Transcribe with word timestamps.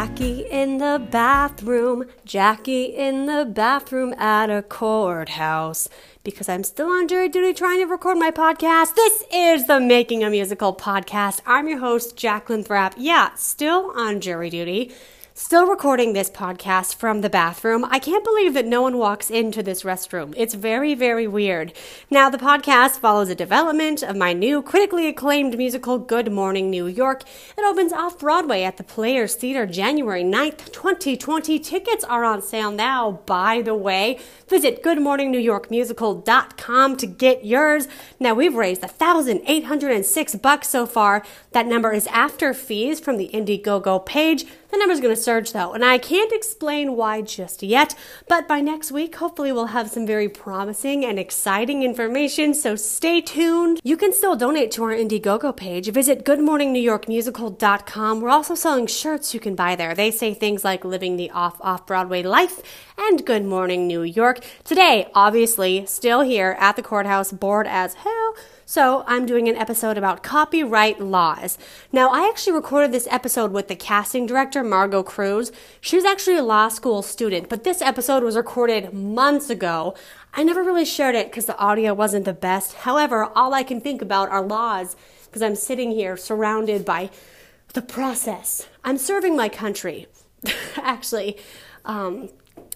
Jackie 0.00 0.46
in 0.50 0.78
the 0.78 1.06
bathroom, 1.10 2.06
Jackie 2.24 2.84
in 2.84 3.26
the 3.26 3.44
bathroom 3.44 4.14
at 4.14 4.48
a 4.48 4.62
courthouse. 4.62 5.90
Because 6.24 6.48
I'm 6.48 6.64
still 6.64 6.88
on 6.88 7.06
jury 7.06 7.28
duty 7.28 7.52
trying 7.52 7.80
to 7.80 7.84
record 7.84 8.16
my 8.16 8.30
podcast. 8.30 8.94
This 8.94 9.24
is 9.30 9.66
the 9.66 9.78
Making 9.78 10.24
a 10.24 10.30
Musical 10.30 10.74
podcast. 10.74 11.42
I'm 11.44 11.68
your 11.68 11.80
host, 11.80 12.16
Jacqueline 12.16 12.64
Thrapp. 12.64 12.94
Yeah, 12.96 13.34
still 13.34 13.92
on 13.94 14.22
jury 14.22 14.48
duty. 14.48 14.90
Still 15.42 15.66
recording 15.66 16.12
this 16.12 16.28
podcast 16.28 16.96
from 16.96 17.22
the 17.22 17.30
bathroom. 17.30 17.86
I 17.86 17.98
can't 17.98 18.22
believe 18.22 18.52
that 18.52 18.66
no 18.66 18.82
one 18.82 18.98
walks 18.98 19.30
into 19.30 19.62
this 19.62 19.84
restroom. 19.84 20.34
It's 20.36 20.52
very, 20.52 20.94
very 20.94 21.26
weird. 21.26 21.72
Now, 22.10 22.28
the 22.28 22.36
podcast 22.36 23.00
follows 23.00 23.30
a 23.30 23.34
development 23.34 24.02
of 24.02 24.16
my 24.16 24.34
new 24.34 24.60
critically 24.60 25.08
acclaimed 25.08 25.56
musical, 25.56 25.98
Good 25.98 26.30
Morning 26.30 26.68
New 26.68 26.86
York. 26.86 27.22
It 27.56 27.64
opens 27.64 27.90
off 27.90 28.18
Broadway 28.18 28.64
at 28.64 28.76
the 28.76 28.84
Players 28.84 29.34
Theater 29.34 29.64
January 29.64 30.22
9th, 30.22 30.72
2020. 30.72 31.58
Tickets 31.58 32.04
are 32.04 32.22
on 32.22 32.42
sale 32.42 32.70
now, 32.70 33.22
by 33.24 33.62
the 33.62 33.74
way. 33.74 34.18
Visit 34.46 34.84
goodmorningnewyorkmusical.com 34.84 36.96
to 36.98 37.06
get 37.06 37.46
yours. 37.46 37.88
Now, 38.20 38.34
we've 38.34 38.54
raised 38.54 38.82
1,806 38.82 40.34
bucks 40.34 40.68
so 40.68 40.84
far. 40.84 41.24
That 41.52 41.66
number 41.66 41.92
is 41.92 42.06
after 42.08 42.52
fees 42.52 43.00
from 43.00 43.16
the 43.16 43.30
Indiegogo 43.32 44.04
page. 44.04 44.44
The 44.70 44.78
number's 44.78 45.00
going 45.00 45.14
to 45.14 45.20
surge 45.20 45.52
though, 45.52 45.72
and 45.72 45.84
I 45.84 45.98
can't 45.98 46.32
explain 46.32 46.96
why 46.96 47.22
just 47.22 47.62
yet, 47.62 47.94
but 48.28 48.46
by 48.46 48.60
next 48.60 48.92
week, 48.92 49.16
hopefully, 49.16 49.50
we'll 49.50 49.66
have 49.66 49.90
some 49.90 50.06
very 50.06 50.28
promising 50.28 51.04
and 51.04 51.18
exciting 51.18 51.82
information, 51.82 52.54
so 52.54 52.76
stay 52.76 53.20
tuned. 53.20 53.80
You 53.82 53.96
can 53.96 54.12
still 54.12 54.36
donate 54.36 54.70
to 54.72 54.84
our 54.84 54.92
Indiegogo 54.92 55.56
page. 55.56 55.88
Visit 55.90 56.24
goodmorningnewyorkmusical.com. 56.24 58.20
We're 58.20 58.28
also 58.28 58.54
selling 58.54 58.86
shirts 58.86 59.34
you 59.34 59.40
can 59.40 59.56
buy 59.56 59.74
there. 59.74 59.94
They 59.94 60.10
say 60.10 60.34
things 60.34 60.64
like 60.64 60.84
living 60.84 61.16
the 61.16 61.30
off 61.30 61.60
off 61.60 61.86
Broadway 61.86 62.22
life 62.22 62.60
and 62.96 63.26
Good 63.26 63.44
Morning 63.44 63.86
New 63.86 64.02
York. 64.02 64.44
Today, 64.62 65.08
obviously, 65.14 65.84
still 65.86 66.20
here 66.20 66.56
at 66.60 66.76
the 66.76 66.82
courthouse, 66.82 67.32
bored 67.32 67.66
as 67.66 67.94
hell. 67.94 68.34
So, 68.70 69.02
I'm 69.08 69.26
doing 69.26 69.48
an 69.48 69.56
episode 69.56 69.98
about 69.98 70.22
copyright 70.22 71.00
laws. 71.00 71.58
Now, 71.90 72.10
I 72.10 72.28
actually 72.28 72.52
recorded 72.52 72.92
this 72.92 73.08
episode 73.10 73.50
with 73.50 73.66
the 73.66 73.74
casting 73.74 74.26
director, 74.26 74.62
Margot 74.62 75.02
Cruz. 75.02 75.50
She 75.80 75.96
was 75.96 76.04
actually 76.04 76.36
a 76.36 76.44
law 76.44 76.68
school 76.68 77.02
student, 77.02 77.48
but 77.48 77.64
this 77.64 77.82
episode 77.82 78.22
was 78.22 78.36
recorded 78.36 78.94
months 78.94 79.50
ago. 79.50 79.96
I 80.34 80.44
never 80.44 80.62
really 80.62 80.84
shared 80.84 81.16
it 81.16 81.32
because 81.32 81.46
the 81.46 81.58
audio 81.58 81.94
wasn't 81.94 82.26
the 82.26 82.32
best. 82.32 82.74
However, 82.74 83.24
all 83.34 83.54
I 83.54 83.64
can 83.64 83.80
think 83.80 84.02
about 84.02 84.28
are 84.28 84.40
laws 84.40 84.94
because 85.24 85.42
I'm 85.42 85.56
sitting 85.56 85.90
here 85.90 86.16
surrounded 86.16 86.84
by 86.84 87.10
the 87.74 87.82
process. 87.82 88.68
I'm 88.84 88.98
serving 88.98 89.34
my 89.34 89.48
country. 89.48 90.06
actually, 90.76 91.38
um, 91.84 92.28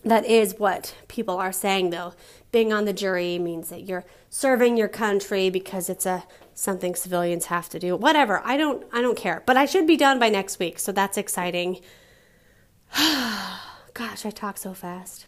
that 0.05 0.27
is 0.27 0.59
what 0.59 0.97
people 1.07 1.37
are 1.37 1.53
saying, 1.53 1.91
though. 1.91 2.15
Being 2.55 2.73
on 2.73 2.85
the 2.85 2.93
jury 2.93 3.37
means 3.37 3.69
that 3.71 3.83
you're 3.83 4.05
serving 4.31 4.77
your 4.77 4.87
country 4.87 5.51
because 5.51 5.91
it's 5.91 6.07
a 6.07 6.23
something 6.55 6.95
civilians 6.95 7.47
have 7.47 7.69
to 7.71 7.81
do. 7.81 7.97
Whatever. 7.97 8.43
I 8.45 8.57
don't 8.57 8.87
I 8.93 9.03
don't 9.03 9.17
care. 9.17 9.43
But 9.45 9.57
I 9.57 9.67
should 9.67 9.89
be 9.89 9.97
done 9.97 10.21
by 10.21 10.29
next 10.29 10.61
week, 10.61 10.79
so 10.79 10.93
that's 10.93 11.19
exciting. 11.19 11.81
Gosh, 12.97 14.25
I 14.25 14.31
talk 14.31 14.57
so 14.59 14.73
fast. 14.73 15.27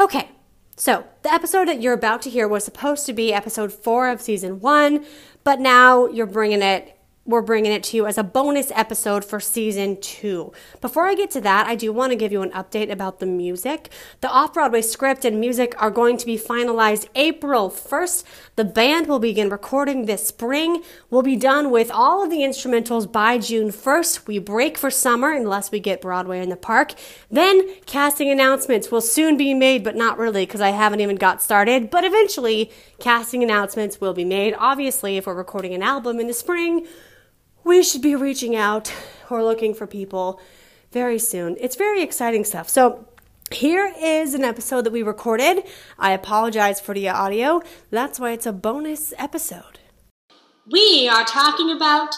Okay. 0.00 0.30
So, 0.74 1.04
the 1.22 1.32
episode 1.32 1.68
that 1.68 1.80
you're 1.80 1.92
about 1.92 2.22
to 2.22 2.30
hear 2.30 2.48
was 2.48 2.64
supposed 2.64 3.06
to 3.06 3.12
be 3.12 3.32
episode 3.32 3.72
4 3.72 4.08
of 4.08 4.20
season 4.20 4.58
1, 4.58 5.06
but 5.44 5.60
now 5.60 6.08
you're 6.08 6.26
bringing 6.26 6.62
it 6.62 6.97
we're 7.28 7.42
bringing 7.42 7.72
it 7.72 7.82
to 7.82 7.96
you 7.96 8.06
as 8.06 8.16
a 8.16 8.24
bonus 8.24 8.72
episode 8.74 9.22
for 9.22 9.38
season 9.38 10.00
two. 10.00 10.50
Before 10.80 11.06
I 11.06 11.14
get 11.14 11.30
to 11.32 11.42
that, 11.42 11.66
I 11.66 11.74
do 11.74 11.92
want 11.92 12.10
to 12.10 12.16
give 12.16 12.32
you 12.32 12.40
an 12.40 12.50
update 12.52 12.90
about 12.90 13.20
the 13.20 13.26
music. 13.26 13.90
The 14.22 14.30
off 14.30 14.54
Broadway 14.54 14.80
script 14.80 15.26
and 15.26 15.38
music 15.38 15.74
are 15.76 15.90
going 15.90 16.16
to 16.16 16.24
be 16.24 16.38
finalized 16.38 17.06
April 17.14 17.68
1st. 17.68 18.24
The 18.56 18.64
band 18.64 19.08
will 19.08 19.18
begin 19.18 19.50
recording 19.50 20.06
this 20.06 20.26
spring. 20.26 20.82
We'll 21.10 21.20
be 21.20 21.36
done 21.36 21.70
with 21.70 21.90
all 21.90 22.24
of 22.24 22.30
the 22.30 22.38
instrumentals 22.38 23.10
by 23.12 23.36
June 23.36 23.68
1st. 23.68 24.26
We 24.26 24.38
break 24.38 24.78
for 24.78 24.90
summer 24.90 25.30
unless 25.30 25.70
we 25.70 25.80
get 25.80 26.00
Broadway 26.00 26.40
in 26.40 26.48
the 26.48 26.56
park. 26.56 26.94
Then 27.30 27.74
casting 27.84 28.30
announcements 28.30 28.90
will 28.90 29.02
soon 29.02 29.36
be 29.36 29.52
made, 29.52 29.84
but 29.84 29.96
not 29.96 30.16
really 30.16 30.46
because 30.46 30.62
I 30.62 30.70
haven't 30.70 31.02
even 31.02 31.16
got 31.16 31.42
started. 31.42 31.90
But 31.90 32.04
eventually, 32.04 32.70
casting 33.00 33.42
announcements 33.42 34.00
will 34.00 34.14
be 34.14 34.24
made. 34.24 34.54
Obviously, 34.58 35.18
if 35.18 35.26
we're 35.26 35.34
recording 35.34 35.74
an 35.74 35.82
album 35.82 36.20
in 36.20 36.26
the 36.26 36.32
spring, 36.32 36.86
we 37.64 37.82
should 37.82 38.02
be 38.02 38.14
reaching 38.14 38.56
out 38.56 38.92
or 39.30 39.42
looking 39.42 39.74
for 39.74 39.86
people 39.86 40.40
very 40.92 41.18
soon. 41.18 41.56
It's 41.60 41.76
very 41.76 42.02
exciting 42.02 42.44
stuff. 42.44 42.68
So, 42.68 43.06
here 43.50 43.94
is 43.98 44.34
an 44.34 44.44
episode 44.44 44.82
that 44.82 44.92
we 44.92 45.02
recorded. 45.02 45.64
I 45.98 46.12
apologize 46.12 46.80
for 46.80 46.94
the 46.94 47.08
audio. 47.08 47.62
That's 47.90 48.20
why 48.20 48.32
it's 48.32 48.44
a 48.44 48.52
bonus 48.52 49.14
episode. 49.16 49.78
We 50.70 51.08
are 51.08 51.24
talking 51.24 51.70
about 51.70 52.14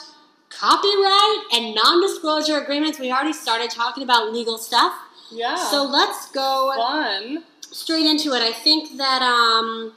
copyright 0.48 1.44
and 1.54 1.76
non 1.76 2.00
disclosure 2.00 2.58
agreements. 2.58 2.98
We 2.98 3.12
already 3.12 3.32
started 3.32 3.70
talking 3.70 4.02
about 4.02 4.32
legal 4.32 4.58
stuff. 4.58 4.92
Yeah. 5.30 5.54
So 5.54 5.84
let's 5.84 6.32
go 6.32 6.72
fun. 6.76 7.44
straight 7.60 8.06
into 8.06 8.32
it. 8.32 8.42
I 8.42 8.52
think 8.52 8.96
that 8.96 9.22
um, 9.22 9.92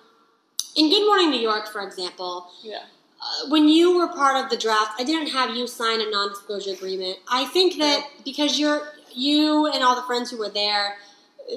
in 0.75 0.89
Good 0.89 1.05
Morning 1.07 1.31
New 1.31 1.41
York, 1.41 1.67
for 1.67 1.81
example, 1.81 2.47
Yeah. 2.61 2.83
Uh, 3.23 3.49
when 3.49 3.67
you 3.69 3.95
were 3.97 4.07
part 4.07 4.43
of 4.43 4.49
the 4.49 4.57
draft, 4.57 4.91
I 4.99 5.03
didn't 5.03 5.29
have 5.29 5.55
you 5.55 5.65
sign 5.67 6.01
a 6.01 6.09
non-disclosure 6.09 6.71
agreement. 6.71 7.19
I 7.31 7.45
think 7.45 7.77
that 7.79 8.05
because 8.25 8.59
you're 8.59 8.81
you 9.13 9.67
and 9.67 9.83
all 9.83 9.95
the 9.95 10.01
friends 10.03 10.31
who 10.31 10.37
were 10.37 10.49
there, 10.49 10.95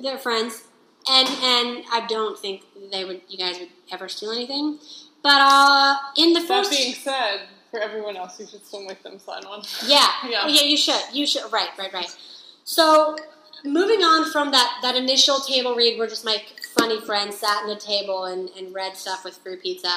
they're 0.03 0.19
friends, 0.19 0.65
and 1.11 1.29
and 1.29 1.85
I 1.93 2.07
don't 2.09 2.39
think 2.39 2.63
they 2.93 3.05
would, 3.05 3.23
you 3.29 3.39
guys 3.39 3.59
would 3.59 3.71
ever 3.91 4.09
steal 4.09 4.31
anything. 4.31 4.79
But 5.23 5.41
uh, 5.43 5.97
in 6.17 6.33
the 6.35 6.41
first, 6.41 6.71
That 6.71 6.77
being 6.79 6.95
said, 6.95 7.41
for 7.71 7.81
everyone 7.81 8.17
else, 8.17 8.39
you 8.39 8.47
should 8.47 8.65
still 8.65 8.87
make 8.87 9.03
them 9.03 9.19
sign 9.19 9.43
one. 9.45 9.63
yeah, 9.87 10.07
Yeah. 10.29 10.47
Yeah, 10.47 10.63
you 10.63 10.77
should, 10.77 11.01
you 11.13 11.27
should, 11.27 11.51
right, 11.53 11.71
right, 11.79 11.93
right. 11.93 12.17
So 12.65 13.17
moving 13.65 14.03
on 14.03 14.31
from 14.31 14.51
that 14.53 14.79
that 14.83 14.95
initial 14.97 15.41
table 15.41 15.75
read, 15.75 15.99
where 15.99 16.07
just 16.07 16.25
my 16.25 16.43
funny 16.79 17.01
friends 17.01 17.39
sat 17.39 17.65
in 17.65 17.71
a 17.71 17.79
table 17.79 18.25
and 18.25 18.51
and 18.57 18.73
read 18.75 18.97
stuff 18.97 19.25
with 19.25 19.37
free 19.39 19.57
pizza. 19.57 19.93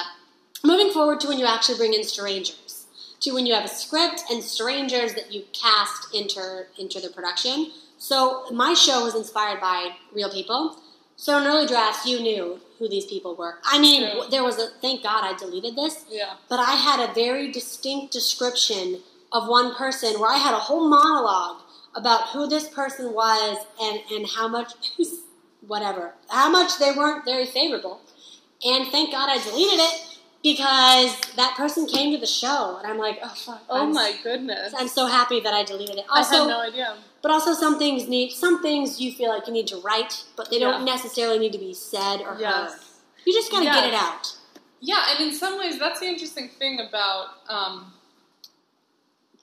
Moving 0.63 0.91
forward 0.91 1.19
to 1.21 1.27
when 1.27 1.39
you 1.39 1.45
actually 1.45 1.77
bring 1.77 1.93
in 1.93 2.03
strangers, 2.03 2.85
to 3.21 3.31
when 3.33 3.45
you 3.45 3.53
have 3.53 3.65
a 3.65 3.69
script 3.69 4.23
and 4.31 4.43
strangers 4.43 5.13
that 5.13 5.31
you 5.33 5.43
cast 5.53 6.07
enter 6.13 6.67
into 6.77 6.99
the 6.99 7.09
production. 7.09 7.71
So 7.97 8.49
my 8.51 8.73
show 8.73 9.03
was 9.03 9.15
inspired 9.15 9.59
by 9.61 9.91
real 10.13 10.29
people. 10.31 10.77
So 11.15 11.37
in 11.37 11.45
early 11.47 11.67
drafts, 11.67 12.05
you 12.05 12.19
knew 12.21 12.59
who 12.77 12.87
these 12.87 13.05
people 13.05 13.35
were. 13.35 13.59
I 13.65 13.77
mean, 13.79 14.09
True. 14.09 14.23
there 14.31 14.43
was 14.43 14.57
a 14.57 14.69
thank 14.81 15.03
God 15.03 15.23
I 15.23 15.37
deleted 15.37 15.75
this 15.75 16.05
Yeah. 16.09 16.33
but 16.47 16.59
I 16.59 16.71
had 16.75 17.09
a 17.09 17.13
very 17.13 17.51
distinct 17.51 18.13
description 18.13 19.01
of 19.33 19.47
one 19.47 19.75
person 19.75 20.19
where 20.19 20.31
I 20.31 20.37
had 20.37 20.53
a 20.53 20.59
whole 20.59 20.87
monologue 20.89 21.61
about 21.93 22.29
who 22.29 22.47
this 22.47 22.69
person 22.69 23.13
was 23.13 23.57
and, 23.81 23.99
and 24.11 24.27
how 24.27 24.47
much, 24.47 24.73
whatever, 25.67 26.13
how 26.29 26.49
much 26.49 26.79
they 26.79 26.91
weren't 26.93 27.25
very 27.25 27.45
favorable. 27.45 27.99
And 28.63 28.87
thank 28.87 29.11
God 29.11 29.29
I 29.29 29.43
deleted 29.43 29.79
it 29.79 30.08
because 30.43 31.19
that 31.35 31.55
person 31.57 31.85
came 31.87 32.13
to 32.13 32.19
the 32.19 32.25
show, 32.25 32.77
and 32.81 32.87
I'm 32.91 32.97
like, 32.97 33.19
oh 33.23 33.29
fuck. 33.35 33.61
Oh 33.69 33.83
I'm, 33.83 33.93
my 33.93 34.13
goodness. 34.23 34.73
I'm 34.77 34.87
so 34.87 35.05
happy 35.05 35.39
that 35.41 35.53
I 35.53 35.63
deleted 35.63 35.97
it. 35.97 36.05
I 36.11 36.19
Also, 36.19 36.35
had 36.41 36.47
no 36.47 36.61
idea. 36.61 36.95
but 37.21 37.31
also 37.31 37.53
some 37.53 37.77
things 37.77 38.07
need 38.07 38.31
some 38.31 38.61
things 38.61 38.99
you 39.01 39.11
feel 39.11 39.29
like 39.29 39.47
you 39.47 39.53
need 39.53 39.67
to 39.67 39.77
write, 39.81 40.23
but 40.37 40.49
they 40.49 40.59
don't 40.59 40.85
necessarily 40.85 41.39
need 41.39 41.51
to 41.53 41.59
be 41.59 41.73
said 41.73 42.21
or 42.21 42.35
heard. 42.35 42.69
You 43.25 43.33
just 43.33 43.51
gotta 43.51 43.65
get 43.65 43.85
it 43.85 43.93
out. 43.93 44.35
Yeah, 44.81 45.03
and 45.11 45.27
in 45.29 45.33
some 45.35 45.59
ways, 45.59 45.77
that's 45.77 45.99
the 45.99 46.05
interesting 46.05 46.47
thing 46.47 46.79
about 46.79 47.25
um, 47.49 47.91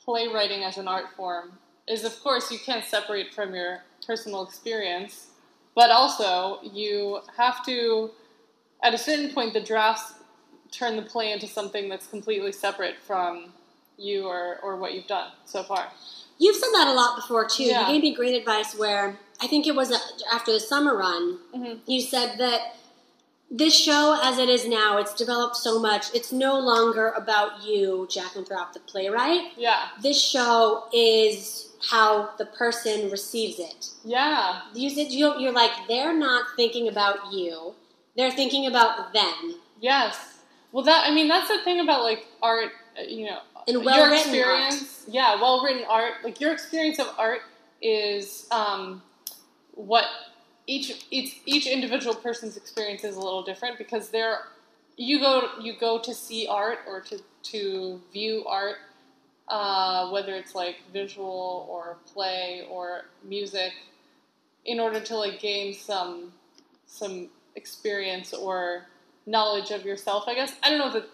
playwriting 0.04 0.64
as 0.64 0.78
an 0.78 0.88
art 0.88 1.06
form 1.16 1.52
is, 1.86 2.04
of 2.04 2.18
course, 2.22 2.50
you 2.50 2.58
can't 2.58 2.84
separate 2.84 3.34
from 3.34 3.54
your 3.54 3.80
personal 4.06 4.42
experience, 4.44 5.26
but 5.74 5.90
also 5.90 6.58
you 6.62 7.20
have 7.36 7.64
to, 7.66 8.10
at 8.82 8.94
a 8.94 8.98
certain 8.98 9.30
point, 9.32 9.52
the 9.52 9.60
drafts 9.60 10.14
turn 10.72 10.96
the 10.96 11.02
play 11.02 11.32
into 11.32 11.46
something 11.46 11.88
that's 11.88 12.06
completely 12.06 12.52
separate 12.52 12.96
from 13.06 13.52
you 13.98 14.26
or, 14.26 14.58
or 14.62 14.76
what 14.76 14.94
you've 14.94 15.06
done 15.06 15.30
so 15.46 15.62
far. 15.62 15.88
You've 16.38 16.56
said 16.56 16.68
that 16.74 16.88
a 16.88 16.92
lot 16.92 17.16
before 17.16 17.46
too. 17.46 17.64
Yeah. 17.64 17.86
You 17.88 17.94
gave 17.94 18.02
me 18.02 18.14
great 18.14 18.34
advice 18.34 18.74
where 18.76 19.16
I 19.40 19.46
think 19.46 19.66
it 19.66 19.74
was 19.74 19.90
after 20.32 20.52
the 20.52 20.60
summer 20.60 20.96
run. 20.96 21.38
Mhm. 21.54 21.78
You 21.86 22.00
said 22.02 22.36
that 22.38 22.76
this 23.50 23.74
show, 23.74 24.18
as 24.22 24.38
it 24.38 24.48
is 24.48 24.66
now, 24.66 24.98
it's 24.98 25.14
developed 25.14 25.56
so 25.56 25.78
much. 25.78 26.12
It's 26.12 26.32
no 26.32 26.58
longer 26.58 27.10
about 27.10 27.62
you, 27.62 28.06
Jacqueline 28.10 28.44
Thropp, 28.44 28.72
the 28.74 28.80
playwright. 28.80 29.52
Yeah, 29.56 29.88
This 30.02 30.20
show 30.20 30.88
is 30.92 31.68
how 31.90 32.30
the 32.38 32.46
person 32.46 33.08
receives 33.10 33.58
it. 33.60 33.90
yeah, 34.04 34.62
You 34.74 34.90
said 34.90 35.12
you- 35.12 35.38
you're 35.38 35.52
like 35.52 35.70
they're 35.88 36.12
not 36.12 36.46
thinking 36.56 36.88
about 36.88 37.32
you; 37.32 37.74
they're 38.16 38.32
thinking 38.32 38.66
about 38.66 39.12
them. 39.12 39.60
yes. 39.80 40.35
Well, 40.76 40.84
that 40.84 41.06
I 41.06 41.10
mean, 41.10 41.26
that's 41.26 41.48
the 41.48 41.56
thing 41.64 41.80
about 41.80 42.02
like 42.02 42.26
art. 42.42 42.70
uh, 42.98 43.02
You 43.08 43.24
know, 43.24 43.38
And 43.66 43.76
your 43.76 43.82
well-written 43.82 44.34
experience. 44.34 45.04
Yeah, 45.08 45.40
well 45.40 45.64
written 45.64 45.86
art. 45.88 46.16
Like 46.22 46.38
your 46.38 46.52
experience 46.52 46.98
of 46.98 47.08
art 47.16 47.40
is 47.80 48.46
um, 48.50 49.00
what 49.72 50.04
each 50.66 51.06
each 51.10 51.40
each 51.46 51.66
individual 51.66 52.14
person's 52.14 52.58
experience 52.58 53.04
is 53.04 53.16
a 53.16 53.18
little 53.18 53.42
different 53.42 53.78
because 53.78 54.10
there 54.10 54.40
you 54.98 55.18
go 55.18 55.48
you 55.62 55.78
go 55.80 55.98
to 55.98 56.12
see 56.12 56.46
art 56.46 56.80
or 56.86 57.00
to 57.00 57.20
to 57.44 57.98
view 58.12 58.44
art 58.44 58.76
uh, 59.48 60.10
whether 60.10 60.34
it's 60.34 60.54
like 60.54 60.76
visual 60.92 61.66
or 61.70 61.96
play 62.12 62.66
or 62.70 63.06
music 63.24 63.72
in 64.66 64.78
order 64.78 65.00
to 65.00 65.16
like 65.16 65.40
gain 65.40 65.72
some 65.72 66.32
some 66.86 67.28
experience 67.54 68.34
or 68.34 68.82
knowledge 69.26 69.70
of 69.70 69.84
yourself 69.84 70.24
i 70.28 70.34
guess 70.34 70.54
i 70.62 70.68
don't 70.70 70.78
know 70.78 70.88
if 70.88 70.94
it 70.94 71.10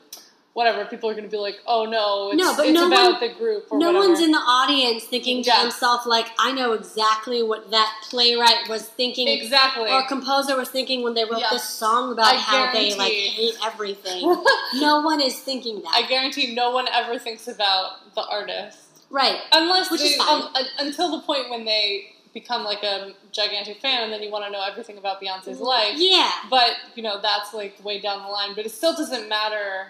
whatever 0.55 0.85
people 0.85 1.09
are 1.09 1.15
going 1.15 1.25
to 1.25 1.31
be 1.31 1.39
like 1.39 1.57
oh 1.67 1.87
no 1.87 2.31
it's, 2.31 2.37
No, 2.43 2.55
but 2.55 2.67
it's 2.67 2.75
no 2.75 2.87
about 2.89 3.13
one- 3.13 3.21
the 3.23 3.35
group 3.39 3.69
or 3.71 3.79
no 3.79 3.87
whatever 3.87 4.09
one's 4.09 4.21
in 4.21 4.33
the 4.33 4.37
audience 4.39 5.05
thinking 5.05 5.43
to 5.45 5.49
Yeah. 5.49 5.63
himself 5.63 6.05
like, 6.05 6.27
"I 6.39 6.53
know 6.53 6.73
exactly 6.75 7.43
what 7.43 7.71
that 7.71 7.91
playwright 8.11 8.69
was 8.69 8.83
thinking." 8.87 9.29
exactly 9.29 9.91
Or 9.91 10.03
composer 10.07 10.55
was 10.55 10.69
thinking 10.69 11.03
when 11.03 11.15
they 11.15 11.25
wrote 11.25 11.41
Yeah. 11.41 11.49
this 11.53 11.67
song 11.67 12.13
about 12.13 12.35
I 12.35 12.37
how 12.37 12.71
they 12.71 12.95
like 12.95 13.13
hate 13.13 13.55
everything. 13.65 14.21
no 14.75 15.01
one 15.01 15.23
is 15.23 15.39
thinking 15.39 15.81
that. 15.85 15.93
I 15.95 16.03
guarantee 16.03 16.55
no 16.55 16.71
one 16.71 16.87
ever 16.93 17.19
thinks 17.19 17.49
about 17.49 18.15
the 18.15 18.23
artist 18.23 18.79
right. 19.09 19.39
unless 19.53 19.91
Which 19.91 20.03
they, 20.03 20.19
um, 20.19 20.51
un- 20.55 20.67
until 20.81 21.13
the 21.13 21.21
point 21.23 21.49
when 21.49 21.65
they 21.65 22.13
become 22.33 22.65
like 22.65 22.83
a 22.83 23.13
gigantic 23.31 23.81
fan 23.81 24.05
and 24.05 24.13
then 24.13 24.23
you 24.23 24.31
want 24.31 24.45
to 24.45 24.51
know 24.51 24.63
everything 24.65 24.99
about 24.99 25.21
Beyonce's 25.21 25.61
life. 25.61 25.95
Yeah. 25.97 26.31
But 26.51 26.71
you 26.95 27.03
know 27.03 27.21
that's 27.21 27.53
like 27.55 27.83
way 27.85 28.01
down 28.01 28.23
the 28.23 28.29
line. 28.29 28.55
But 28.55 28.67
it 28.67 28.71
still 28.71 28.95
doesn't 28.95 29.29
matter. 29.29 29.89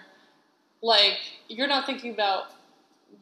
Like 0.81 1.19
you're 1.47 1.67
not 1.67 1.85
thinking 1.85 2.11
about 2.13 2.45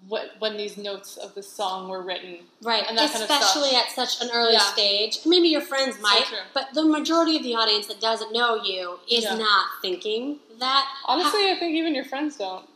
what 0.07 0.31
when 0.39 0.57
these 0.57 0.77
notes 0.77 1.17
of 1.17 1.35
the 1.35 1.43
song 1.43 1.87
were 1.89 2.01
written. 2.01 2.39
Right, 2.63 2.83
and 2.87 2.97
that 2.97 3.11
kind 3.11 3.23
of 3.23 3.29
stuff. 3.29 3.43
especially 3.43 3.75
at 3.75 3.91
such 3.91 4.21
an 4.21 4.29
early 4.33 4.53
Yeah. 4.53 4.59
stage. 4.59 5.19
Maybe 5.25 5.49
your 5.49 5.61
friends 5.61 5.99
might, 6.01 6.25
true. 6.25 6.37
but 6.53 6.69
the 6.73 6.83
majority 6.83 7.37
of 7.37 7.43
the 7.43 7.53
audience 7.55 7.87
that 7.87 7.99
doesn't 8.01 8.31
know 8.33 8.55
you 8.63 8.99
is 9.09 9.23
Yeah. 9.25 9.35
not 9.35 9.67
thinking 9.81 10.39
that. 10.59 10.87
Honestly, 11.05 11.51
I 11.51 11.57
think 11.59 11.75
even 11.75 11.93
your 11.93 12.05
friends 12.05 12.37
don't. 12.37 12.67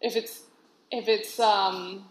If 0.00 0.16
it's 0.16 0.42
if 0.90 1.08
it's 1.08 1.40
um 1.40 2.04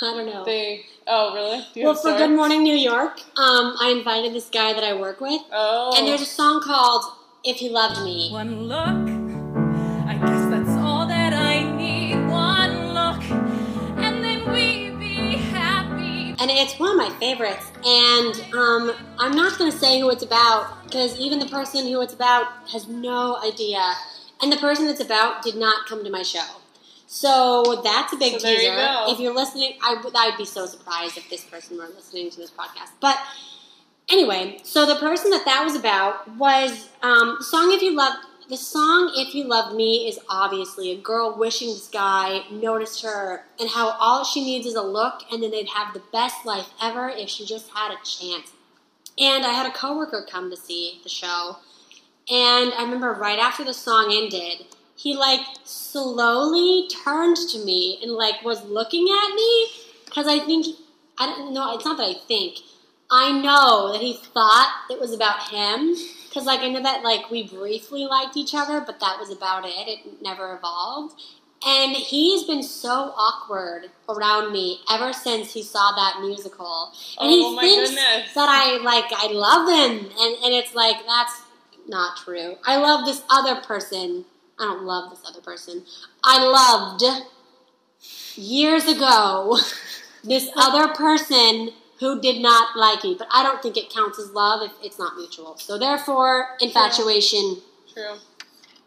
I 0.00 0.14
don't 0.14 0.26
know. 0.26 0.44
they 0.44 0.86
oh 1.06 1.34
really? 1.34 1.66
Do 1.74 1.80
you 1.80 1.86
well, 1.86 1.94
for 1.94 2.00
story? 2.00 2.18
Good 2.18 2.30
Morning 2.34 2.62
New 2.62 2.74
York, 2.76 3.20
um, 3.36 3.76
I 3.80 3.94
invited 3.96 4.32
this 4.34 4.48
guy 4.48 4.72
that 4.72 4.82
I 4.84 4.94
work 4.94 5.20
with, 5.20 5.42
Oh, 5.52 5.94
and 5.96 6.06
there's 6.08 6.22
a 6.22 6.26
song 6.26 6.62
called 6.62 7.04
"If 7.44 7.60
You 7.60 7.70
Loved 7.70 8.02
Me." 8.02 8.30
One 8.32 8.64
look, 8.68 8.78
I 10.08 10.14
guess 10.14 10.50
that's 10.50 10.70
all 10.80 11.06
that 11.06 11.32
I 11.34 11.62
need. 11.76 12.14
One 12.30 12.94
look, 12.94 13.22
and 14.02 14.24
then 14.24 14.50
we 14.50 14.90
be 14.98 15.36
happy. 15.36 16.34
and 16.40 16.50
it's 16.50 16.78
one 16.78 16.90
of 16.92 16.96
my 16.96 17.10
favorites. 17.20 17.70
And 17.84 18.54
um, 18.54 18.92
I'm 19.18 19.32
not 19.36 19.58
going 19.58 19.70
to 19.70 19.76
say 19.76 20.00
who 20.00 20.08
it's 20.10 20.22
about 20.24 20.84
because 20.84 21.18
even 21.18 21.38
the 21.38 21.46
person 21.48 21.86
who 21.86 22.00
it's 22.00 22.14
about 22.14 22.46
has 22.72 22.88
no 22.88 23.36
idea, 23.44 23.92
and 24.40 24.50
the 24.50 24.56
person 24.56 24.86
it's 24.88 25.00
about 25.00 25.42
did 25.42 25.56
not 25.56 25.86
come 25.86 26.02
to 26.02 26.10
my 26.10 26.22
show. 26.22 26.46
So 27.12 27.82
that's 27.84 28.14
a 28.14 28.16
big 28.16 28.40
So 28.40 28.48
you 28.48 28.56
teaser. 28.56 28.74
go. 28.74 29.04
If 29.08 29.20
you're 29.20 29.34
listening, 29.34 29.74
I 29.82 30.00
would 30.02 30.14
I'd 30.16 30.38
be 30.38 30.46
so 30.46 30.64
surprised 30.64 31.18
if 31.18 31.28
this 31.28 31.44
person 31.44 31.76
were 31.76 31.88
listening 31.88 32.30
to 32.30 32.38
this 32.38 32.50
podcast. 32.50 32.92
But 33.00 33.18
anyway, 34.08 34.60
so 34.62 34.86
the 34.86 34.96
person 34.96 35.30
that 35.30 35.44
that 35.44 35.62
was 35.62 35.76
about 35.76 36.26
was 36.38 36.88
um, 37.02 37.36
song 37.40 37.70
"If 37.72 37.82
You 37.82 37.94
Love." 37.94 38.14
The 38.48 38.56
song 38.56 39.12
"If 39.14 39.34
You 39.34 39.44
Loved 39.44 39.76
Me" 39.76 40.08
is 40.08 40.20
obviously 40.30 40.90
a 40.90 40.96
girl 40.96 41.36
wishing 41.38 41.68
this 41.68 41.86
guy 41.88 42.44
noticed 42.50 43.02
her, 43.02 43.44
and 43.60 43.68
how 43.68 43.90
all 44.00 44.24
she 44.24 44.42
needs 44.42 44.66
is 44.66 44.74
a 44.74 44.82
look, 44.82 45.20
and 45.30 45.42
then 45.42 45.50
they'd 45.50 45.68
have 45.68 45.92
the 45.92 46.02
best 46.14 46.46
life 46.46 46.70
ever 46.80 47.10
if 47.10 47.28
she 47.28 47.44
just 47.44 47.68
had 47.74 47.92
a 47.92 47.96
chance. 48.06 48.52
And 49.18 49.44
I 49.44 49.50
had 49.50 49.66
a 49.66 49.70
coworker 49.70 50.26
come 50.26 50.50
to 50.50 50.56
see 50.56 50.98
the 51.02 51.10
show, 51.10 51.58
and 52.30 52.72
I 52.72 52.82
remember 52.84 53.12
right 53.12 53.38
after 53.38 53.64
the 53.64 53.74
song 53.74 54.08
ended, 54.10 54.64
he 54.96 55.14
like 55.16 55.40
slowly 55.64 56.88
turned 57.04 57.36
to 57.36 57.58
me 57.64 57.98
and 58.02 58.12
like 58.12 58.42
was 58.44 58.64
looking 58.64 59.08
at 59.08 59.34
me 59.34 59.66
because 60.04 60.26
I 60.26 60.38
think 60.40 60.66
I 61.18 61.26
don't 61.26 61.52
know. 61.52 61.74
It's 61.74 61.84
not 61.84 61.96
that 61.98 62.04
I 62.08 62.14
think. 62.14 62.58
I 63.10 63.30
know 63.40 63.92
that 63.92 64.00
he 64.00 64.14
thought 64.14 64.72
it 64.90 64.98
was 64.98 65.12
about 65.12 65.50
him 65.50 65.94
because 66.28 66.46
like 66.46 66.60
I 66.60 66.68
know 66.68 66.82
that 66.82 67.02
like 67.04 67.30
we 67.30 67.46
briefly 67.48 68.06
liked 68.06 68.36
each 68.36 68.54
other, 68.54 68.80
but 68.80 69.00
that 69.00 69.18
was 69.18 69.30
about 69.30 69.64
it. 69.66 69.88
It 69.88 70.22
never 70.22 70.56
evolved. 70.56 71.20
And 71.64 71.92
he's 71.94 72.42
been 72.44 72.62
so 72.64 73.12
awkward 73.16 73.90
around 74.08 74.52
me 74.52 74.80
ever 74.90 75.12
since 75.12 75.52
he 75.52 75.62
saw 75.62 75.92
that 75.94 76.20
musical. 76.20 76.92
And 77.20 77.30
Oh, 77.30 77.60
he 77.60 77.68
thinks 77.68 77.90
goodness. 77.90 78.34
that 78.34 78.48
I 78.48 78.78
like 78.82 79.04
I 79.12 79.28
love 79.30 79.68
him 79.68 80.06
and, 80.18 80.44
and 80.44 80.54
it's 80.54 80.74
like 80.74 80.96
that's 81.06 81.42
not 81.86 82.16
true. 82.16 82.56
I 82.64 82.76
love 82.78 83.04
this 83.04 83.22
other 83.30 83.60
person. 83.60 84.24
I 84.58 84.64
don't 84.64 84.84
love 84.84 85.10
this 85.10 85.20
other 85.28 85.40
person. 85.40 85.84
I 86.22 86.44
loved 86.44 87.04
years 88.36 88.86
ago 88.86 89.56
this 90.24 90.48
other 90.56 90.88
person 90.94 91.70
who 91.98 92.20
did 92.20 92.40
not 92.42 92.76
like 92.76 93.04
me, 93.04 93.14
but 93.18 93.28
I 93.30 93.42
don't 93.42 93.62
think 93.62 93.76
it 93.76 93.90
counts 93.90 94.18
as 94.18 94.30
love 94.30 94.62
if 94.62 94.72
it's 94.82 94.98
not 94.98 95.16
mutual. 95.16 95.56
So 95.58 95.78
therefore, 95.78 96.56
infatuation. 96.60 97.58
True. 97.92 98.16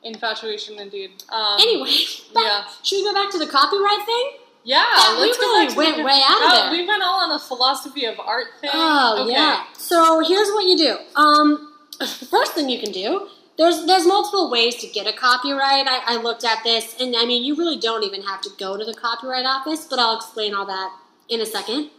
Infatuation, 0.04 0.80
indeed. 0.80 1.24
Um, 1.30 1.58
Anyway, 1.60 1.90
Yeah. 2.36 2.66
should 2.84 2.98
we 2.98 3.04
go 3.04 3.14
back 3.14 3.32
to 3.32 3.40
the 3.40 3.48
copyright 3.48 4.06
thing? 4.06 4.32
Yeah, 4.64 4.84
Yeah, 4.98 5.22
we 5.22 5.30
really 5.30 5.76
went 5.76 6.04
way 6.04 6.22
out 6.26 6.42
of 6.42 6.50
Oh, 6.52 6.70
there. 6.70 6.72
We 6.72 6.88
went 6.88 7.04
all 7.04 7.24
on 7.24 7.32
a 7.32 7.40
philosophy 7.40 8.06
of 8.06 8.20
art 8.20 8.48
thing. 8.60 8.72
Oh 8.74 9.24
okay. 9.24 9.32
yeah. 9.34 9.64
So 9.78 10.22
here's 10.28 10.50
what 10.50 10.66
you 10.66 10.76
do. 10.78 10.98
Um, 11.16 11.74
the 12.00 12.06
first 12.32 12.54
thing 12.54 12.68
you 12.70 12.80
can 12.80 12.92
do. 12.92 13.28
There's 13.58 13.86
there's 13.86 14.06
multiple 14.06 14.52
ways 14.52 14.76
to 14.78 14.88
get 14.88 15.08
a 15.08 15.14
copyright. 15.14 15.88
I, 15.88 16.02
I 16.06 16.22
looked 16.22 16.44
at 16.44 16.64
this, 16.64 16.96
and 17.00 17.16
I 17.16 17.26
mean 17.26 17.44
you 17.44 17.56
really 17.56 17.80
don't 17.80 18.04
even 18.04 18.24
have 18.24 18.42
to 18.42 18.50
go 18.58 18.78
to 18.78 18.84
the 18.84 18.94
copyright 18.94 19.46
office, 19.46 19.86
but 19.86 20.00
I'll 20.00 20.18
explain 20.18 20.54
all 20.54 20.66
that 20.66 20.94
in 21.30 21.40
a 21.40 21.46
second. 21.46 21.90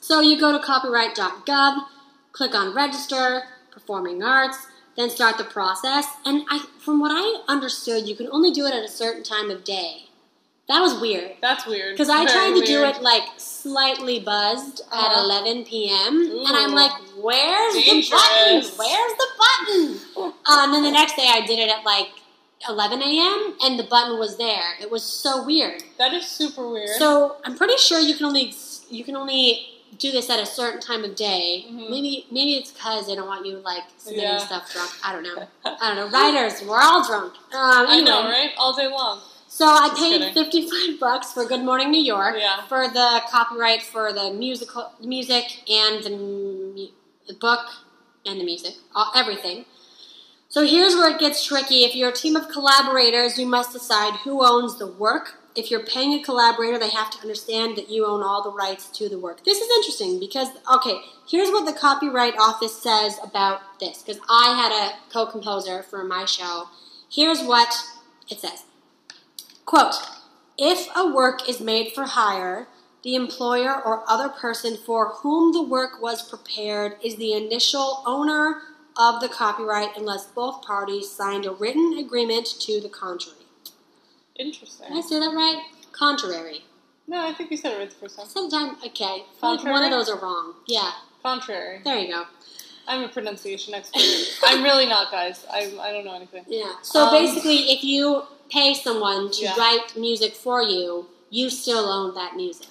So 0.00 0.20
you 0.20 0.38
go 0.38 0.52
to 0.52 0.64
copyright.gov, 0.64 1.86
click 2.32 2.54
on 2.54 2.74
register, 2.74 3.42
performing 3.70 4.22
arts, 4.22 4.66
then 4.96 5.10
start 5.10 5.38
the 5.38 5.44
process. 5.44 6.06
And 6.24 6.44
I, 6.48 6.66
from 6.78 7.00
what 7.00 7.10
I 7.12 7.42
understood, 7.48 8.06
you 8.06 8.14
can 8.14 8.28
only 8.30 8.50
do 8.50 8.66
it 8.66 8.74
at 8.74 8.84
a 8.84 8.88
certain 8.88 9.22
time 9.22 9.50
of 9.50 9.64
day. 9.64 10.05
That 10.68 10.80
was 10.80 11.00
weird. 11.00 11.32
That's 11.40 11.64
weird. 11.66 11.94
Because 11.94 12.08
I 12.08 12.24
Very 12.24 12.50
tried 12.52 12.60
to 12.60 12.66
do 12.66 12.84
it 12.84 13.00
like 13.00 13.22
slightly 13.36 14.18
buzzed 14.20 14.80
at 14.92 15.10
Uh-huh. 15.12 15.24
11 15.24 15.64
p.m. 15.64 16.22
and 16.46 16.56
I'm 16.56 16.72
like, 16.74 16.90
where's 17.18 17.74
Dangerous. 17.74 18.08
the 18.10 18.16
button? 18.16 18.78
Where's 18.78 19.12
the 19.14 19.28
button? 19.38 20.32
and 20.48 20.74
then 20.74 20.82
the 20.82 20.90
next 20.90 21.14
day 21.16 21.28
I 21.28 21.46
did 21.46 21.58
it 21.60 21.68
at 21.70 21.84
like 21.84 22.08
11 22.68 23.00
a.m. 23.00 23.54
and 23.62 23.78
the 23.78 23.84
button 23.84 24.18
was 24.18 24.38
there. 24.38 24.74
It 24.80 24.90
was 24.90 25.04
so 25.04 25.44
weird. 25.44 25.84
That 25.98 26.12
is 26.12 26.26
super 26.26 26.68
weird. 26.68 26.88
So 26.98 27.36
I'm 27.44 27.56
pretty 27.56 27.76
sure 27.76 28.00
you 28.00 28.14
can 28.16 28.26
only 28.26 28.52
you 28.90 29.04
can 29.04 29.14
only 29.16 29.66
do 29.98 30.10
this 30.10 30.28
at 30.30 30.40
a 30.40 30.46
certain 30.46 30.80
time 30.80 31.04
of 31.04 31.14
day. 31.16 31.64
Mhm. 31.68 31.90
Maybe 31.90 32.26
maybe 32.30 32.54
it's 32.54 32.72
because 32.72 33.06
they 33.06 33.14
don't 33.14 33.28
want 33.28 33.46
you 33.46 33.58
like 33.58 33.84
submitting 33.98 34.30
Yeah. 34.30 34.38
stuff 34.38 34.72
drunk. 34.72 34.90
I 35.04 35.12
don't 35.12 35.22
know. 35.22 35.46
I 35.64 35.94
don't 35.94 35.96
know. 35.96 36.08
Writers, 36.18 36.60
we're 36.62 36.80
all 36.82 37.04
drunk. 37.06 37.34
Um, 37.52 37.86
I 37.86 37.92
anyway. 37.92 38.04
know, 38.10 38.24
right? 38.24 38.50
All 38.58 38.74
day 38.74 38.88
long. 38.88 39.20
So 39.56 39.64
I 39.64 39.88
paid 39.96 40.18
kidding. 40.20 40.34
fifty-five 40.34 41.00
bucks 41.00 41.32
for 41.32 41.46
Good 41.46 41.62
Morning 41.62 41.90
New 41.90 42.02
York 42.02 42.34
Yeah. 42.38 42.66
for 42.66 42.88
the 42.88 43.22
copyright 43.30 43.80
for 43.80 44.12
the 44.12 44.30
musical 44.30 44.92
music 45.00 45.62
and 45.66 46.04
the, 46.04 46.10
mu- 46.10 46.88
the 47.26 47.32
book 47.32 47.64
and 48.26 48.38
the 48.38 48.44
music, 48.44 48.74
all, 48.94 49.10
everything. 49.16 49.64
So 50.50 50.66
here's 50.66 50.94
where 50.94 51.10
it 51.10 51.18
gets 51.18 51.42
tricky. 51.42 51.84
If 51.84 51.94
you're 51.96 52.10
a 52.10 52.12
team 52.12 52.36
of 52.36 52.50
collaborators, 52.50 53.38
you 53.38 53.46
must 53.46 53.72
decide 53.72 54.12
who 54.24 54.44
owns 54.44 54.78
the 54.78 54.88
work. 54.88 55.36
If 55.54 55.70
you're 55.70 55.86
paying 55.86 56.12
a 56.12 56.22
collaborator, 56.22 56.78
they 56.78 56.90
have 56.90 57.08
to 57.12 57.18
understand 57.22 57.78
that 57.78 57.88
you 57.88 58.04
own 58.04 58.22
all 58.22 58.42
the 58.42 58.52
rights 58.52 58.88
to 58.98 59.08
the 59.08 59.18
work. 59.18 59.42
This 59.46 59.62
is 59.62 59.70
interesting 59.78 60.20
because, 60.20 60.48
okay, 60.70 60.98
here's 61.26 61.48
what 61.48 61.64
the 61.64 61.72
Copyright 61.72 62.34
Office 62.38 62.76
says 62.82 63.18
about 63.24 63.62
this. 63.80 64.02
Because 64.02 64.20
I 64.28 64.54
had 64.54 64.70
a 64.70 65.10
co 65.10 65.24
composer 65.24 65.82
for 65.82 66.04
my 66.04 66.26
show. 66.26 66.64
Here's 67.10 67.42
what 67.42 67.74
it 68.28 68.38
says 68.38 68.65
Quote 69.66 69.96
If 70.56 70.88
a 70.96 71.12
work 71.12 71.48
is 71.48 71.60
made 71.60 71.92
for 71.92 72.04
hire, 72.04 72.68
the 73.02 73.14
employer 73.16 73.74
or 73.74 74.04
other 74.08 74.28
person 74.28 74.76
for 74.76 75.14
whom 75.16 75.52
the 75.52 75.62
work 75.62 76.00
was 76.00 76.28
prepared 76.28 76.96
is 77.04 77.16
the 77.16 77.34
initial 77.34 78.02
owner 78.06 78.62
of 78.96 79.20
the 79.20 79.28
copyright 79.28 79.90
unless 79.96 80.26
both 80.26 80.62
parties 80.62 81.10
signed 81.10 81.44
a 81.44 81.50
written 81.50 81.98
agreement 81.98 82.46
to 82.60 82.80
the 82.80 82.88
contrary. 82.88 83.38
Interesting. 84.36 84.88
Did 84.88 84.98
I 84.98 85.00
say 85.00 85.18
that 85.20 85.34
right? 85.34 85.62
Contrary. 85.92 86.64
No, 87.08 87.26
I 87.26 87.32
think 87.32 87.50
you 87.50 87.56
said 87.56 87.72
it 87.72 87.78
right 87.78 87.90
the 87.90 87.96
first 87.96 88.16
time. 88.16 88.26
Sometimes, 88.26 88.84
okay. 88.84 89.24
Like 89.42 89.64
one 89.64 89.82
of 89.82 89.90
those 89.90 90.08
are 90.08 90.18
wrong. 90.18 90.54
Yeah, 90.66 90.92
Contrary. 91.22 91.80
there 91.84 91.98
you 91.98 92.12
go. 92.12 92.24
I'm 92.88 93.02
a 93.04 93.08
pronunciation 93.08 93.74
expert. 93.74 94.02
I'm 94.44 94.62
really 94.62 94.86
not, 94.86 95.10
guys. 95.10 95.44
I, 95.50 95.72
I 95.80 95.92
don't 95.92 96.04
know 96.04 96.14
anything. 96.14 96.44
Yeah. 96.48 96.74
So 96.82 97.00
Um, 97.06 97.10
basically, 97.12 97.70
if 97.70 97.82
you 97.82 98.22
pay 98.50 98.74
someone 98.74 99.30
to 99.32 99.42
Yeah. 99.42 99.56
write 99.56 99.96
music 99.96 100.34
for 100.34 100.62
you, 100.62 101.08
you 101.30 101.50
still 101.50 101.86
own 101.90 102.14
that 102.14 102.36
music. 102.36 102.68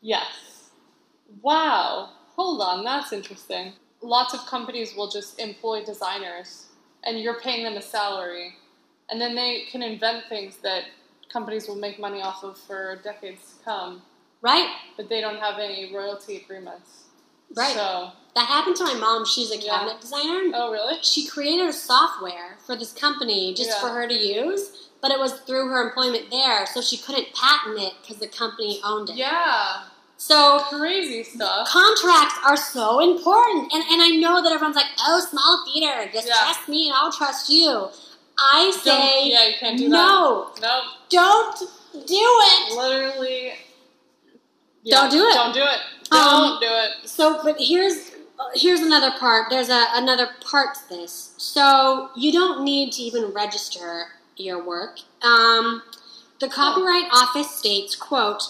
Yes. 0.00 0.70
Wow. 1.42 2.10
Hold 2.36 2.60
on, 2.60 2.84
that's 2.84 3.12
interesting. 3.12 3.72
Lots 4.02 4.34
of 4.34 4.44
companies 4.46 4.94
will 4.96 5.08
just 5.10 5.38
employ 5.38 5.84
designers, 5.84 6.66
and 7.04 7.18
you're 7.20 7.40
paying 7.40 7.64
them 7.64 7.74
a 7.76 7.82
salary, 7.82 8.54
and 9.10 9.20
then 9.20 9.34
they 9.34 9.64
can 9.70 9.82
invent 9.82 10.24
things 10.28 10.56
that 10.58 10.84
companies 11.32 11.66
will 11.68 11.76
make 11.76 11.98
money 11.98 12.20
off 12.22 12.44
of 12.44 12.56
for 12.58 12.96
decades 13.02 13.54
to 13.58 13.64
come, 13.64 14.02
Right? 14.42 14.68
but 14.96 15.08
they 15.08 15.20
don't 15.20 15.38
have 15.38 15.58
any 15.58 15.92
royalty 15.94 16.36
agreements. 16.36 17.04
Right. 17.54 17.74
So, 17.74 18.12
That 18.34 18.48
happened 18.48 18.76
to 18.76 18.84
my 18.84 18.92
mom. 18.94 19.24
She's 19.24 19.50
a 19.50 19.56
Yeah. 19.56 19.78
cabinet 19.78 20.00
designer. 20.00 20.50
oh 20.54 20.70
really? 20.70 20.98
She 21.02 21.26
created 21.26 21.68
a 21.68 21.72
software 21.72 22.58
for 22.66 22.76
this 22.76 22.92
company 22.92 23.54
just 23.54 23.70
Yeah. 23.70 23.80
for 23.80 23.88
her 23.88 24.06
to 24.06 24.14
use, 24.14 24.72
but 25.00 25.10
it 25.10 25.18
was 25.18 25.32
through 25.46 25.68
her 25.70 25.80
employment 25.88 26.30
there, 26.30 26.66
so 26.66 26.82
she 26.82 26.98
couldn't 26.98 27.32
patent 27.32 27.78
it 27.80 27.94
because 28.02 28.18
the 28.18 28.26
company 28.28 28.80
owned 28.84 29.08
it. 29.08 29.16
Yeah, 29.16 29.84
So 30.18 30.58
crazy 30.68 31.22
stuff. 31.24 31.66
contracts 31.68 32.34
are 32.44 32.58
so 32.58 33.00
important. 33.00 33.72
And, 33.72 33.82
and 33.90 34.02
I 34.02 34.10
know 34.10 34.42
that 34.42 34.52
everyone's 34.52 34.76
like, 34.76 34.90
oh, 35.06 35.18
small 35.20 35.64
theater, 35.72 36.10
just 36.12 36.28
Yeah. 36.28 36.34
trust 36.36 36.68
me 36.68 36.88
and 36.88 36.94
I'll 36.96 37.12
trust 37.12 37.48
you. 37.48 37.88
I 38.38 38.64
Don't, 38.64 38.82
say, 38.82 39.28
yeah, 39.30 39.44
you 39.46 39.54
can't 39.58 39.78
do 39.78 39.88
no, 39.88 40.50
that. 40.56 40.60
No, 40.60 40.82
don't 41.08 41.58
do 41.58 42.06
it. 42.10 42.72
literally. 42.76 43.54
Don't 44.84 45.10
do 45.10 45.26
it. 45.26 45.32
Don't 45.34 45.54
do 45.54 45.62
it. 45.62 45.80
Um, 46.12 46.20
Don't 46.20 46.60
do 46.60 46.68
it. 46.68 47.08
So, 47.08 47.40
but 47.42 47.56
here's 47.58 48.12
here's 48.54 48.80
another 48.80 49.12
part. 49.18 49.50
There's 49.50 49.68
a, 49.68 49.86
another 49.94 50.28
part 50.40 50.74
to 50.74 50.88
this. 50.88 51.34
So 51.36 52.10
you 52.16 52.32
don't 52.32 52.64
need 52.64 52.92
to 52.92 53.02
even 53.02 53.32
register 53.32 54.06
your 54.36 54.64
work. 54.64 54.98
Um, 55.22 55.82
the 56.40 56.48
Copyright 56.48 57.10
Office 57.12 57.50
states, 57.50 57.96
"quote 57.96 58.42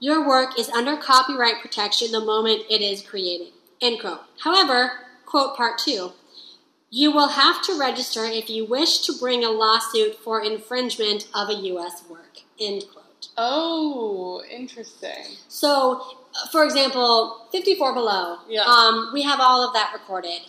Your 0.00 0.26
work 0.26 0.58
is 0.58 0.68
under 0.70 0.96
copyright 0.96 1.60
protection 1.60 2.12
the 2.12 2.20
moment 2.20 2.62
it 2.70 2.82
is 2.82 3.02
created." 3.02 3.52
End 3.80 4.00
quote. 4.00 4.20
However, 4.40 4.92
quote 5.26 5.56
part 5.56 5.78
two. 5.78 6.12
You 6.88 7.10
will 7.12 7.28
have 7.28 7.62
to 7.64 7.78
register 7.78 8.24
if 8.24 8.48
you 8.48 8.64
wish 8.64 9.00
to 9.00 9.12
bring 9.12 9.44
a 9.44 9.50
lawsuit 9.50 10.14
for 10.14 10.40
infringement 10.40 11.28
of 11.34 11.48
a 11.48 11.54
U.S. 11.54 12.04
work. 12.08 12.38
End 12.60 12.84
quote. 12.90 13.28
Oh, 13.36 14.42
interesting. 14.50 15.36
So, 15.48 16.18
for 16.50 16.64
example, 16.64 17.46
54 17.52 17.94
Below, 17.94 18.38
Yeah. 18.48 18.62
um, 18.62 19.10
we 19.12 19.22
have 19.22 19.40
all 19.40 19.66
of 19.66 19.72
that 19.74 19.92
recorded. 19.92 20.40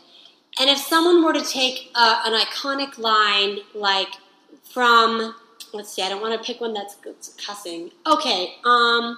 And 0.59 0.69
if 0.69 0.77
someone 0.79 1.23
were 1.23 1.33
to 1.33 1.43
take 1.43 1.91
uh, 1.95 2.23
an 2.25 2.33
iconic 2.33 2.97
line 2.97 3.59
like 3.75 4.09
from, 4.63 5.35
let's 5.73 5.93
see, 5.93 6.01
I 6.01 6.09
don't 6.09 6.21
want 6.21 6.39
to 6.39 6.45
pick 6.45 6.59
one 6.59 6.73
that's 6.73 6.95
that's 6.95 7.29
cussing. 7.45 7.91
Okay, 8.07 8.55
um, 8.65 9.17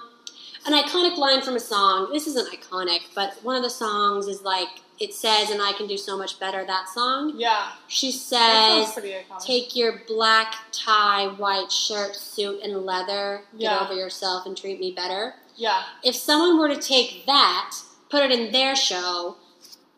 an 0.66 0.74
iconic 0.74 1.16
line 1.16 1.40
from 1.42 1.56
a 1.56 1.60
song. 1.60 2.10
This 2.12 2.26
isn't 2.26 2.48
iconic, 2.52 3.00
but 3.14 3.38
one 3.42 3.56
of 3.56 3.62
the 3.62 3.70
songs 3.70 4.26
is 4.26 4.42
like, 4.42 4.68
it 4.98 5.14
says, 5.14 5.50
and 5.50 5.62
I 5.62 5.72
can 5.72 5.86
do 5.86 5.96
so 5.96 6.18
much 6.18 6.38
better, 6.38 6.62
that 6.66 6.88
song. 6.90 7.32
Yeah. 7.36 7.70
She 7.88 8.12
says. 8.12 8.98
Take 9.42 9.74
your 9.74 10.02
black 10.06 10.56
tie, 10.72 11.28
white 11.28 11.72
shirt, 11.72 12.14
suit, 12.14 12.60
and 12.62 12.84
leather. 12.84 13.42
Get 13.58 13.80
over 13.80 13.94
yourself 13.94 14.44
and 14.44 14.54
treat 14.54 14.78
me 14.78 14.92
better 14.92 15.34
yeah. 15.66 15.82
if 16.02 16.14
someone 16.14 16.58
were 16.58 16.68
to 16.74 16.80
take 16.94 17.26
that, 17.26 17.68
put 18.08 18.22
it 18.26 18.32
in 18.32 18.50
their 18.52 18.74
show, 18.74 19.36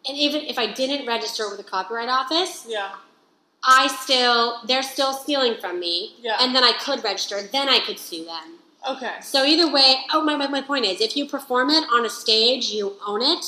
and 0.07 0.17
even 0.19 0.41
if 0.43 0.59
I 0.59 0.67
didn't 0.81 1.07
register 1.07 1.49
with 1.49 1.59
the 1.63 1.69
Copyright 1.75 2.09
Office, 2.21 2.67
Yeah. 2.69 2.91
I 3.65 3.87
still 4.03 4.59
they're 4.67 4.83
still 4.83 5.13
stealing 5.13 5.55
from 5.61 5.75
me, 5.79 5.95
Yeah. 6.21 6.37
and 6.41 6.55
then 6.55 6.65
I 6.65 6.73
could 6.85 7.03
register, 7.05 7.39
then 7.57 7.69
I 7.69 7.79
could 7.87 7.99
sue 7.99 8.25
them. 8.25 8.49
Okay. 8.95 9.15
So 9.23 9.45
either 9.45 9.69
way, 9.73 9.89
oh 10.13 10.23
my, 10.29 10.35
my 10.37 10.49
my 10.49 10.61
point 10.71 10.85
is, 10.85 11.01
if 11.01 11.17
you 11.17 11.25
perform 11.37 11.71
it 11.71 11.85
on 11.97 12.05
a 12.05 12.11
stage, 12.11 12.65
you 12.77 12.97
own 13.07 13.23
it, 13.23 13.45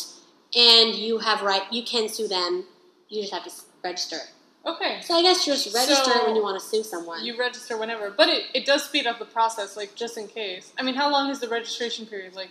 and 0.56 0.94
you 0.94 1.18
have 1.18 1.42
right, 1.42 1.64
you 1.72 1.82
can 1.82 2.08
sue 2.08 2.28
them. 2.28 2.64
You 3.08 3.22
just 3.22 3.32
have 3.34 3.44
to 3.44 3.52
register. 3.82 4.16
it. 4.16 4.30
Okay. 4.66 5.00
So 5.02 5.14
I 5.14 5.22
guess 5.22 5.46
you 5.46 5.52
just 5.52 5.74
register 5.74 6.10
So- 6.12 6.26
when 6.26 6.36
you 6.36 6.42
want 6.42 6.60
to 6.60 6.66
sue 6.66 6.82
someone. 6.82 7.24
You 7.24 7.36
register 7.38 7.76
whenever, 7.76 8.10
but 8.10 8.28
it, 8.28 8.44
it 8.54 8.64
does 8.66 8.84
speed 8.84 9.06
up 9.06 9.18
the 9.18 9.24
process, 9.24 9.76
like 9.76 9.94
just 9.94 10.16
in 10.16 10.26
case. 10.28 10.72
I 10.78 10.82
mean, 10.82 10.94
how 10.94 11.10
long 11.10 11.30
is 11.30 11.40
the 11.40 11.48
registration 11.48 12.06
period? 12.06 12.34
Like, 12.34 12.50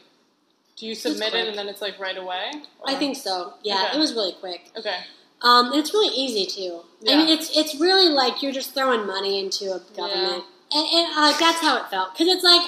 do 0.75 0.85
you 0.85 0.95
submit 0.95 1.33
it 1.33 1.47
and 1.47 1.57
then 1.57 1.67
it's 1.67 1.81
like 1.81 1.99
right 1.99 2.17
away? 2.17 2.51
I 2.85 2.95
think 2.95 3.15
so. 3.17 3.53
Yeah, 3.63 3.85
Okay. 3.89 3.97
it 3.97 3.99
was 3.99 4.13
really 4.13 4.33
quick. 4.33 4.69
Okay. 4.77 4.97
Um, 5.41 5.67
and 5.71 5.75
it's 5.75 5.93
really 5.93 6.15
easy 6.15 6.45
too. 6.45 6.81
Yeah. 7.01 7.13
I 7.13 7.17
mean, 7.17 7.29
it's 7.29 7.55
it's 7.57 7.75
really 7.79 8.09
like 8.09 8.41
you're 8.41 8.51
just 8.53 8.73
throwing 8.73 9.05
money 9.05 9.39
into 9.39 9.65
a 9.73 9.79
government, 9.95 10.43
and, 10.71 10.87
and 10.93 11.15
like 11.15 11.37
that's 11.39 11.59
how 11.59 11.77
it 11.83 11.89
felt. 11.89 12.13
Because 12.13 12.27
it's 12.33 12.43
like, 12.43 12.61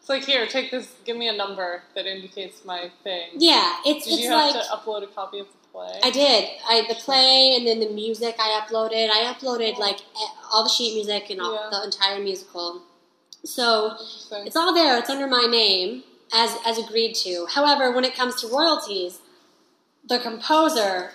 It's 0.00 0.08
like 0.08 0.24
here, 0.24 0.46
take 0.46 0.70
this. 0.70 0.92
Give 1.04 1.16
me 1.16 1.28
a 1.28 1.32
number 1.32 1.82
that 1.94 2.04
indicates 2.06 2.64
my 2.64 2.90
thing. 3.04 3.28
yeah, 3.36 3.76
it's 3.86 4.04
Did 4.06 4.14
it's 4.14 4.22
you 4.24 4.30
have 4.30 4.54
like 4.54 4.64
to 4.64 4.68
upload 4.70 5.02
a 5.04 5.06
copy 5.06 5.38
of 5.38 5.46
the 5.46 5.65
play? 5.76 6.00
I 6.02 6.10
did. 6.10 6.48
I 6.68 6.84
the 6.88 6.94
play 6.94 7.54
and 7.56 7.66
then 7.66 7.80
the 7.80 7.90
music 7.90 8.36
I 8.38 8.60
uploaded. 8.60 9.10
I 9.10 9.32
uploaded 9.32 9.78
like 9.78 9.98
all 10.52 10.62
the 10.64 10.70
sheet 10.70 10.94
music 10.94 11.30
and 11.30 11.40
all, 11.40 11.54
Yeah. 11.54 11.68
the 11.70 11.84
entire 11.84 12.20
musical. 12.20 12.82
So 13.44 13.96
it's 14.44 14.56
all 14.56 14.74
there. 14.74 14.98
It's 14.98 15.10
under 15.10 15.26
my 15.26 15.46
name 15.50 16.02
as 16.32 16.56
as 16.64 16.78
agreed 16.78 17.14
to. 17.16 17.46
However, 17.50 17.92
when 17.92 18.04
it 18.04 18.14
comes 18.14 18.40
to 18.40 18.48
royalties, 18.48 19.20
the 20.08 20.18
composer, 20.18 21.12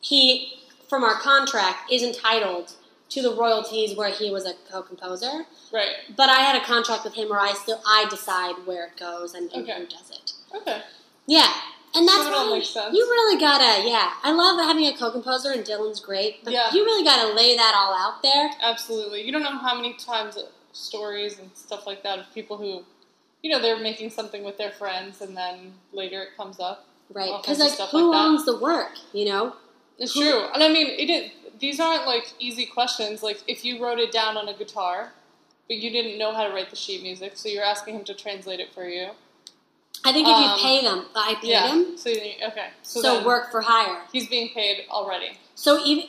he 0.00 0.54
from 0.88 1.04
our 1.04 1.14
contract 1.20 1.92
is 1.92 2.02
entitled 2.02 2.72
to 3.10 3.22
the 3.22 3.34
royalties 3.34 3.96
where 3.96 4.10
he 4.10 4.30
was 4.30 4.44
a 4.46 4.52
co-composer. 4.70 5.46
Right. 5.72 5.96
But 6.16 6.28
I 6.28 6.40
had 6.40 6.60
a 6.60 6.64
contract 6.64 7.04
with 7.04 7.14
him 7.14 7.28
where 7.30 7.40
I 7.40 7.52
still 7.52 7.80
I 7.86 8.06
decide 8.10 8.54
where 8.66 8.86
it 8.86 8.96
goes 8.98 9.34
and, 9.34 9.50
and 9.52 9.62
Okay. 9.62 9.78
who 9.80 9.86
does 9.86 10.10
it. 10.10 10.32
Okay. 10.54 10.82
Yeah. 11.26 11.52
And 11.94 12.06
that's 12.06 12.22
So 12.24 12.50
why 12.50 12.62
sense. 12.62 12.94
you 12.96 13.02
really 13.04 13.40
gotta, 13.40 13.88
yeah. 13.88 14.12
I 14.22 14.32
love 14.32 14.58
having 14.58 14.86
a 14.86 14.96
co-composer, 14.96 15.52
and 15.52 15.64
Dylan's 15.64 16.00
great. 16.00 16.44
But 16.44 16.52
Yeah. 16.52 16.72
you 16.72 16.84
really 16.84 17.04
gotta 17.04 17.32
lay 17.34 17.56
that 17.56 17.74
all 17.74 17.94
out 17.94 18.22
there. 18.22 18.50
Absolutely. 18.60 19.22
You 19.24 19.32
don't 19.32 19.42
know 19.42 19.56
how 19.56 19.74
many 19.74 19.94
times 19.94 20.36
stories 20.72 21.38
and 21.38 21.50
stuff 21.54 21.86
like 21.86 22.02
that 22.02 22.18
of 22.18 22.26
people 22.34 22.56
who, 22.58 22.84
you 23.42 23.50
know, 23.50 23.58
they're 23.60 23.78
making 23.78 24.10
something 24.10 24.44
with 24.44 24.58
their 24.58 24.70
friends 24.70 25.20
and 25.20 25.36
then 25.36 25.74
later 25.92 26.22
it 26.22 26.36
comes 26.36 26.60
up. 26.60 26.84
Right. 27.12 27.32
Because, 27.40 27.58
like, 27.58 27.70
stuff 27.72 27.90
who 27.90 28.10
like 28.10 28.20
owns 28.20 28.44
the 28.44 28.58
work, 28.58 28.92
you 29.14 29.24
know? 29.24 29.54
It's 29.98 30.12
Who- 30.12 30.20
true. 30.30 30.44
And 30.54 30.62
I 30.62 30.68
mean, 30.68 30.86
it 30.88 31.08
is, 31.10 31.30
these 31.58 31.80
aren't 31.80 32.06
like 32.06 32.34
easy 32.38 32.66
questions. 32.66 33.22
Like, 33.22 33.42
if 33.48 33.64
you 33.64 33.82
wrote 33.82 33.98
it 33.98 34.12
down 34.12 34.36
on 34.36 34.46
a 34.48 34.54
guitar, 34.54 35.14
but 35.66 35.76
you 35.78 35.90
didn't 35.90 36.18
know 36.18 36.32
how 36.34 36.46
to 36.46 36.52
write 36.54 36.70
the 36.70 36.76
sheet 36.76 37.02
music, 37.02 37.32
so 37.36 37.48
you're 37.48 37.64
asking 37.64 37.96
him 37.96 38.04
to 38.04 38.14
translate 38.14 38.60
it 38.60 38.72
for 38.74 38.86
you. 38.88 39.10
I 40.04 40.12
think 40.12 40.28
if 40.28 40.34
Um, 40.34 40.42
you 40.42 40.62
pay 40.62 40.82
them, 40.82 41.06
I 41.14 41.34
pay 41.34 41.48
yeah. 41.48 41.66
them, 41.68 41.96
So, 41.98 42.08
you- 42.08 42.34
okay. 42.42 42.68
So, 42.82 43.00
so, 43.02 43.22
work 43.24 43.50
for 43.50 43.60
hire. 43.62 44.06
He's 44.12 44.28
being 44.28 44.50
paid 44.50 44.86
already. 44.90 45.38
So 45.54 45.82
even 45.84 46.04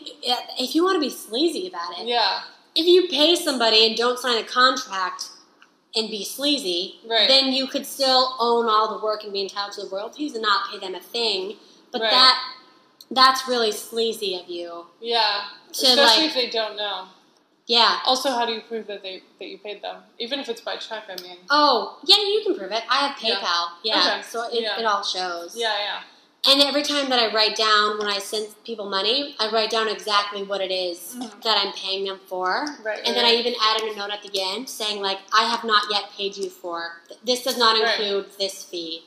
if 0.59 0.75
you 0.75 0.83
want 0.83 0.95
to 0.95 0.99
be 0.99 1.09
sleazy 1.09 1.67
about 1.67 1.97
it, 1.99 2.07
Yeah. 2.07 2.41
if 2.75 2.85
you 2.85 3.07
pay 3.07 3.35
somebody 3.35 3.85
and 3.87 3.95
don't 3.97 4.19
sign 4.19 4.37
a 4.37 4.43
contract 4.43 5.29
and 5.95 6.07
be 6.09 6.23
sleazy, 6.23 6.99
Right. 7.03 7.27
then 7.27 7.51
you 7.51 7.65
could 7.67 7.85
still 7.87 8.35
own 8.39 8.69
all 8.69 8.89
the 8.95 9.03
work 9.03 9.23
and 9.23 9.33
be 9.33 9.41
entitled 9.41 9.73
to 9.73 9.81
the 9.83 9.87
royalties 9.95 10.33
and 10.33 10.43
not 10.43 10.69
pay 10.69 10.77
them 10.77 10.93
a 10.93 10.99
thing. 10.99 11.57
But 11.91 12.01
Right. 12.01 12.11
that 12.11 12.37
that's 13.11 13.47
really 13.47 13.71
sleazy 13.71 14.35
of 14.39 14.47
you. 14.47 14.85
Yeah. 15.01 15.45
Especially 15.71 16.03
like- 16.03 16.19
if 16.29 16.33
they 16.35 16.47
don't 16.47 16.75
know. 16.75 17.05
Yeah. 17.69 17.99
Also, 18.03 18.31
how 18.31 18.47
do 18.47 18.51
you 18.51 18.61
prove 18.61 18.87
that 18.87 19.03
they 19.03 19.21
that 19.37 19.47
you 19.47 19.59
paid 19.59 19.83
them? 19.83 19.97
Even 20.17 20.39
if 20.39 20.49
it's 20.49 20.59
by 20.59 20.75
check, 20.77 21.03
I 21.07 21.21
mean. 21.21 21.37
Oh, 21.51 21.99
yeah, 22.03 22.17
you 22.17 22.41
can 22.43 22.57
prove 22.57 22.71
it. 22.71 22.83
I 22.89 23.07
have 23.07 23.15
PayPal. 23.15 23.67
Yeah. 23.83 24.13
Okay. 24.17 24.21
So 24.23 24.49
it, 24.51 24.63
Yeah. 24.63 24.79
it 24.79 24.85
all 24.85 25.03
shows. 25.03 25.55
Yeah, 25.55 25.75
yeah. 25.77 26.01
And 26.51 26.61
every 26.61 26.81
time 26.81 27.09
that 27.09 27.19
I 27.19 27.31
write 27.31 27.55
down 27.55 27.99
when 27.99 28.07
I 28.07 28.17
send 28.17 28.47
people 28.65 28.89
money, 28.89 29.35
I 29.39 29.51
write 29.51 29.69
down 29.69 29.87
exactly 29.87 30.41
what 30.41 30.61
it 30.61 30.71
is 30.71 31.15
Mhm. 31.15 31.43
that 31.43 31.57
I'm 31.63 31.73
paying 31.73 32.05
them 32.05 32.19
for. 32.27 32.65
Right, 32.81 33.01
and 33.05 33.15
then 33.15 33.25
I 33.25 33.31
right. 33.35 33.39
even 33.45 33.53
added 33.61 33.91
a 33.91 33.95
note 33.95 34.09
at 34.09 34.23
the 34.23 34.41
end 34.41 34.67
saying 34.67 34.99
like, 35.01 35.19
I 35.31 35.43
have 35.43 35.63
not 35.63 35.83
yet 35.91 36.05
paid 36.17 36.37
you 36.37 36.49
for. 36.49 37.01
This 37.23 37.43
does 37.43 37.57
not 37.57 37.77
Right. 37.77 37.99
include 37.99 38.37
this 38.39 38.63
fee. 38.63 39.03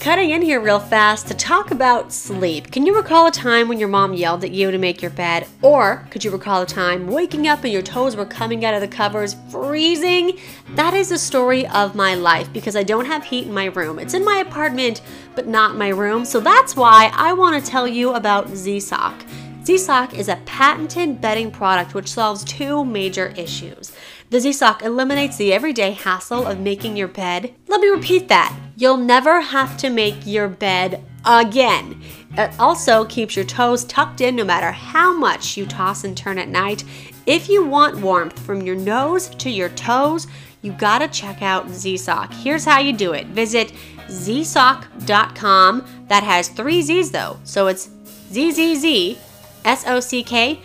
Cutting 0.00 0.30
in 0.30 0.42
here 0.42 0.60
real 0.60 0.78
fast 0.78 1.28
to 1.28 1.34
talk 1.34 1.70
about 1.70 2.12
sleep. 2.12 2.70
Can 2.70 2.86
you 2.86 2.96
recall 2.96 3.26
a 3.26 3.30
time 3.30 3.66
when 3.66 3.78
your 3.78 3.88
mom 3.88 4.14
yelled 4.14 4.42
at 4.42 4.50
you 4.50 4.70
to 4.70 4.78
make 4.78 5.00
your 5.00 5.12
bed? 5.12 5.46
Or 5.62 6.06
could 6.10 6.24
you 6.24 6.30
recall 6.30 6.62
a 6.62 6.66
time 6.66 7.06
waking 7.06 7.46
up 7.46 7.64
and 7.64 7.72
your 7.72 7.82
toes 7.82 8.14
were 8.14 8.24
coming 8.24 8.64
out 8.64 8.74
of 8.74 8.80
the 8.80 8.88
covers 8.88 9.36
freezing? 9.48 10.38
That 10.70 10.92
is 10.92 11.08
the 11.08 11.18
story 11.18 11.66
of 11.68 11.94
my 11.94 12.14
life 12.14 12.52
because 12.52 12.76
I 12.76 12.82
don't 12.82 13.06
have 13.06 13.24
heat 13.24 13.46
in 13.46 13.54
my 13.54 13.66
room. 13.66 13.98
It's 13.98 14.14
in 14.14 14.24
my 14.24 14.38
apartment, 14.38 15.02
but 15.34 15.46
not 15.46 15.76
my 15.76 15.88
room. 15.88 16.24
So 16.24 16.40
that's 16.40 16.76
why 16.76 17.10
I 17.14 17.32
want 17.32 17.64
to 17.64 17.70
tell 17.70 17.88
you 17.88 18.14
about 18.14 18.48
Z-Sock. 18.48 19.24
Z-Sock 19.64 20.14
is 20.14 20.28
a 20.28 20.40
patented 20.46 21.20
bedding 21.20 21.50
product 21.50 21.94
which 21.94 22.12
solves 22.12 22.44
two 22.44 22.84
major 22.84 23.34
issues. 23.36 23.92
The 24.28 24.40
Z-Sock 24.40 24.82
eliminates 24.82 25.36
the 25.36 25.52
everyday 25.52 25.92
hassle 25.92 26.46
of 26.46 26.58
making 26.58 26.96
your 26.96 27.06
bed. 27.06 27.54
Let 27.68 27.80
me 27.80 27.88
repeat 27.88 28.26
that. 28.28 28.56
You'll 28.76 28.96
never 28.96 29.40
have 29.40 29.76
to 29.78 29.90
make 29.90 30.26
your 30.26 30.48
bed 30.48 31.04
again. 31.24 32.02
It 32.36 32.50
also 32.58 33.04
keeps 33.04 33.36
your 33.36 33.44
toes 33.44 33.84
tucked 33.84 34.20
in 34.20 34.34
no 34.34 34.44
matter 34.44 34.72
how 34.72 35.16
much 35.16 35.56
you 35.56 35.64
toss 35.64 36.02
and 36.02 36.16
turn 36.16 36.38
at 36.38 36.48
night. 36.48 36.82
If 37.24 37.48
you 37.48 37.64
want 37.64 38.00
warmth 38.00 38.38
from 38.38 38.62
your 38.62 38.76
nose 38.76 39.28
to 39.28 39.48
your 39.48 39.68
toes, 39.70 40.26
you 40.60 40.72
gotta 40.72 41.06
check 41.06 41.40
out 41.40 41.68
ZSock. 41.68 42.34
Here's 42.34 42.64
how 42.64 42.80
you 42.80 42.92
do 42.92 43.12
it 43.12 43.26
visit 43.28 43.72
zsock.com. 44.08 45.86
That 46.08 46.22
has 46.24 46.48
three 46.48 46.82
Z's 46.82 47.10
though, 47.12 47.38
so 47.44 47.68
it's 47.68 47.90
ZZZ 48.32 49.18
S 49.64 49.84
O 49.86 50.00
C 50.00 50.22
K 50.22 50.60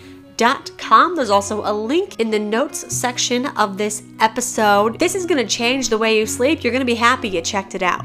com. 0.78 1.16
There's 1.16 1.30
also 1.30 1.62
a 1.64 1.72
link 1.72 2.20
in 2.20 2.30
the 2.30 2.38
notes 2.38 2.94
section 2.94 3.46
of 3.56 3.78
this 3.78 4.02
episode. 4.20 4.98
This 4.98 5.14
is 5.14 5.26
gonna 5.26 5.46
change 5.46 5.88
the 5.88 5.98
way 5.98 6.18
you 6.18 6.26
sleep. 6.26 6.62
You're 6.62 6.72
gonna 6.72 6.84
be 6.84 6.96
happy 6.96 7.28
you 7.28 7.40
checked 7.40 7.74
it 7.74 7.82
out. 7.82 8.04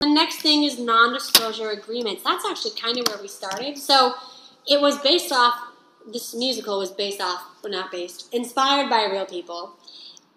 The 0.00 0.08
next 0.08 0.42
thing 0.42 0.64
is 0.64 0.78
non-disclosure 0.78 1.70
agreements. 1.70 2.22
That's 2.22 2.44
actually 2.44 2.72
kind 2.80 2.98
of 2.98 3.08
where 3.08 3.20
we 3.20 3.28
started. 3.28 3.76
So 3.76 4.14
it 4.66 4.80
was 4.80 4.98
based 4.98 5.32
off. 5.32 5.54
This 6.10 6.34
musical 6.34 6.78
was 6.78 6.90
based 6.90 7.20
off, 7.20 7.42
well, 7.62 7.70
not 7.70 7.90
based, 7.90 8.32
inspired 8.32 8.88
by 8.88 9.08
real 9.10 9.26
people. 9.26 9.76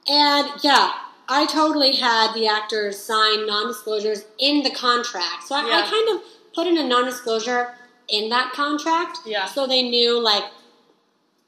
And 0.08 0.50
yeah, 0.62 0.92
I 1.30 1.46
totally 1.46 1.96
had 1.96 2.34
the 2.34 2.48
actors 2.48 3.00
sign 3.00 3.48
non-disclosures 3.48 4.25
in 4.38 4.63
the 4.63 4.72
contract. 4.72 5.44
So 5.48 5.56
I, 5.56 5.60
I 5.62 5.90
kind 5.90 6.10
of 6.18 6.24
put 6.54 6.68
in 6.68 6.78
a 6.78 6.84
non-disclosure 6.86 7.74
in 8.12 8.30
that 8.30 8.53
contract. 8.53 9.20
Yeah. 9.25 9.46
So 9.46 9.65
they 9.65 9.82
knew, 9.82 10.22
like, 10.22 10.44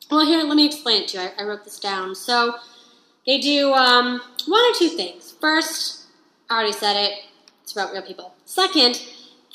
well, 0.10 0.26
here, 0.26 0.44
let 0.44 0.56
me 0.56 0.66
explain 0.66 1.04
it 1.04 1.10
to 1.10 1.18
you. 1.18 1.24
I, 1.24 1.42
I 1.42 1.46
wrote 1.46 1.64
this 1.64 1.80
down. 1.80 2.16
So 2.16 2.56
they 3.26 3.40
do 3.40 3.74
um, 3.74 4.22
one 4.48 4.62
or 4.62 4.74
two 4.78 4.90
things. 4.90 5.34
First, 5.40 6.08
I 6.50 6.56
already 6.56 6.74
said 6.74 6.96
it. 6.96 7.14
It's 7.64 7.72
about 7.72 7.94
real 7.94 8.02
people. 8.02 8.34
Second, 8.46 9.02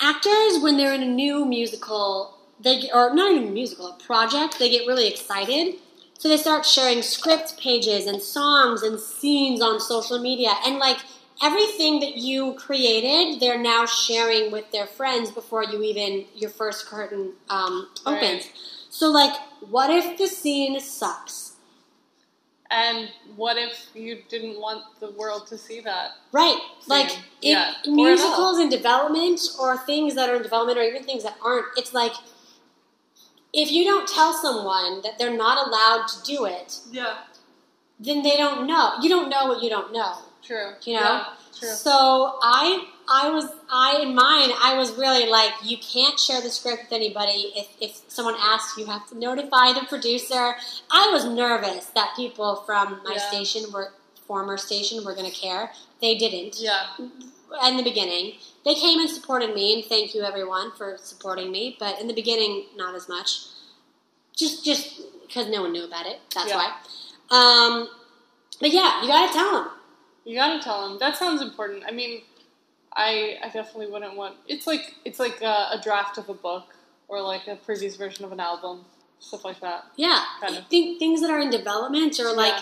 actors 0.01 0.63
when 0.63 0.77
they're 0.77 0.95
in 0.95 1.03
a 1.03 1.07
new 1.07 1.45
musical, 1.45 2.39
they 2.61 2.81
get, 2.81 2.95
or 2.95 3.15
not 3.15 3.31
even 3.31 3.49
a 3.49 3.53
musical, 3.53 3.89
a 3.89 3.99
project, 3.99 4.59
they 4.59 4.71
get 4.71 4.87
really 4.87 5.07
excited. 5.07 5.77
So 6.19 6.29
they 6.29 6.37
start 6.37 6.67
sharing 6.67 7.03
script 7.03 7.61
pages 7.61 8.07
and 8.07 8.21
songs 8.21 8.83
and 8.83 8.99
scenes 8.99 9.63
on 9.63 9.79
social 9.79 10.19
media, 10.19 10.55
and 10.67 10.79
like 10.79 10.99
everything 11.43 12.01
that 12.01 12.17
you 12.17 12.55
created, 12.55 13.41
they're 13.41 13.59
now 13.59 13.87
sharing 13.87 14.51
with 14.51 14.71
their 14.73 14.87
friends 14.87 15.31
before 15.31 15.65
you 15.65 15.83
even 15.83 16.25
your 16.35 16.51
first 16.51 16.87
curtain 16.87 17.33
um, 17.49 17.89
opens. 18.07 18.45
Right. 18.45 18.53
So 18.91 19.11
like, 19.11 19.35
what 19.69 19.91
if 19.91 20.19
the 20.19 20.27
scene 20.27 20.79
sucks? 20.81 21.57
And 22.71 23.09
what 23.37 23.57
if 23.57 23.89
you 23.95 24.19
didn't 24.29 24.61
want 24.61 24.85
the 25.01 25.11
world 25.13 25.47
to 25.47 25.57
see 25.57 25.81
that? 25.81 26.11
Right. 26.33 26.59
Like 26.87 27.11
Same. 27.11 27.23
in 27.43 27.51
Yeah. 27.53 27.73
Musicals 27.87 28.59
in 28.59 28.69
development 28.69 29.41
or 29.59 29.79
things 29.79 30.15
that 30.17 30.29
are 30.29 30.37
in 30.37 30.43
development 30.43 30.79
or 30.79 30.83
even 30.83 31.03
things 31.05 31.23
that 31.23 31.37
aren't, 31.43 31.67
it's 31.79 31.95
like 31.95 32.13
if 33.55 33.71
you 33.73 33.85
don't 33.85 34.07
tell 34.07 34.35
someone 34.35 35.01
that 35.03 35.19
they're 35.19 35.35
not 35.37 35.67
allowed 35.67 36.07
to 36.09 36.23
do 36.25 36.45
it, 36.45 36.79
Yeah. 36.91 37.17
then 37.99 38.23
they 38.23 38.37
don't 38.37 38.67
know. 38.67 38.95
You 39.01 39.09
don't 39.09 39.31
know 39.31 39.47
what 39.47 39.63
you 39.63 39.71
don't 39.71 39.91
know. 39.93 40.15
True. 40.49 40.71
You 40.85 40.95
know? 40.95 41.01
Yeah, 41.01 41.25
true. 41.59 41.69
So 41.69 42.39
I 42.43 42.87
I 43.07 43.29
was 43.31 43.51
I 43.71 44.01
in 44.01 44.15
mine 44.15 44.51
I 44.63 44.77
was 44.79 44.93
really 44.93 45.27
like 45.29 45.53
you 45.63 45.77
can't 45.77 46.19
share 46.19 46.41
the 46.41 46.49
script 46.51 46.85
with 46.85 46.93
anybody. 46.93 47.53
If 47.55 47.69
if 47.83 48.01
someone 48.09 48.35
asks 48.41 48.79
you 48.79 48.87
have 48.87 49.07
to 49.11 49.19
notify 49.19 49.75
the 49.75 49.85
producer. 49.87 50.55
I 50.91 51.11
was 51.13 51.27
nervous 51.27 51.87
that 51.95 52.15
people 52.17 52.63
from 52.65 53.03
my 53.05 53.17
Yeah. 53.17 53.29
station 53.29 53.71
were 53.71 53.93
former 54.27 54.57
station 54.57 55.05
were 55.05 55.15
gonna 55.15 55.31
care. 55.31 55.75
They 56.01 56.17
didn't 56.17 56.59
Yeah. 56.59 56.87
in 56.97 57.77
the 57.77 57.83
beginning. 57.83 58.39
They 58.65 58.75
came 58.75 59.01
and 59.01 59.11
supported 59.11 59.55
me, 59.55 59.75
and 59.75 59.85
thank 59.85 60.15
you 60.15 60.23
everyone 60.23 60.73
for 60.79 60.99
supporting 61.03 61.51
me. 61.51 61.77
But 61.79 62.01
in 62.01 62.07
the 62.09 62.15
beginning, 62.15 62.67
not 62.75 62.95
as 62.95 63.07
much. 63.07 63.41
Just 64.35 64.65
just 64.65 65.01
because 65.27 65.49
no 65.49 65.61
one 65.61 65.73
knew 65.73 65.85
about 65.85 66.07
it. 66.07 66.21
That's 66.35 66.49
Yeah. 66.49 66.57
why. 66.57 66.73
Um, 67.39 67.91
but 68.61 68.71
yeah, 68.71 69.03
you 69.03 69.09
gotta 69.09 69.31
tell 69.31 69.53
them. 69.53 69.71
You 70.29 70.35
gotta 70.35 70.63
tell 70.63 70.89
them. 70.89 70.99
That 70.99 71.17
sounds 71.17 71.41
important. 71.41 71.85
I 71.87 71.91
mean, 71.91 72.21
I 72.95 73.39
I 73.43 73.47
definitely 73.49 73.87
wouldn't 73.87 74.15
want. 74.17 74.37
It's 74.47 74.67
like 74.67 74.95
it's 75.05 75.19
like 75.19 75.41
a, 75.43 75.69
a 75.77 75.81
draft 75.83 76.19
of 76.19 76.29
a 76.29 76.35
book 76.35 76.75
or 77.09 77.23
like 77.23 77.47
a 77.49 77.57
previous 77.57 77.97
version 77.97 78.25
of 78.27 78.33
an 78.33 78.41
album, 78.41 78.85
stuff 79.21 79.45
like 79.45 79.61
that. 79.61 79.85
Yeah, 79.97 80.23
Kind 80.43 80.57
of. 80.59 80.67
Think, 80.69 80.99
things 80.99 81.23
that 81.23 81.31
are 81.31 81.41
in 81.41 81.49
development 81.51 82.21
or 82.21 82.33
like 82.35 82.53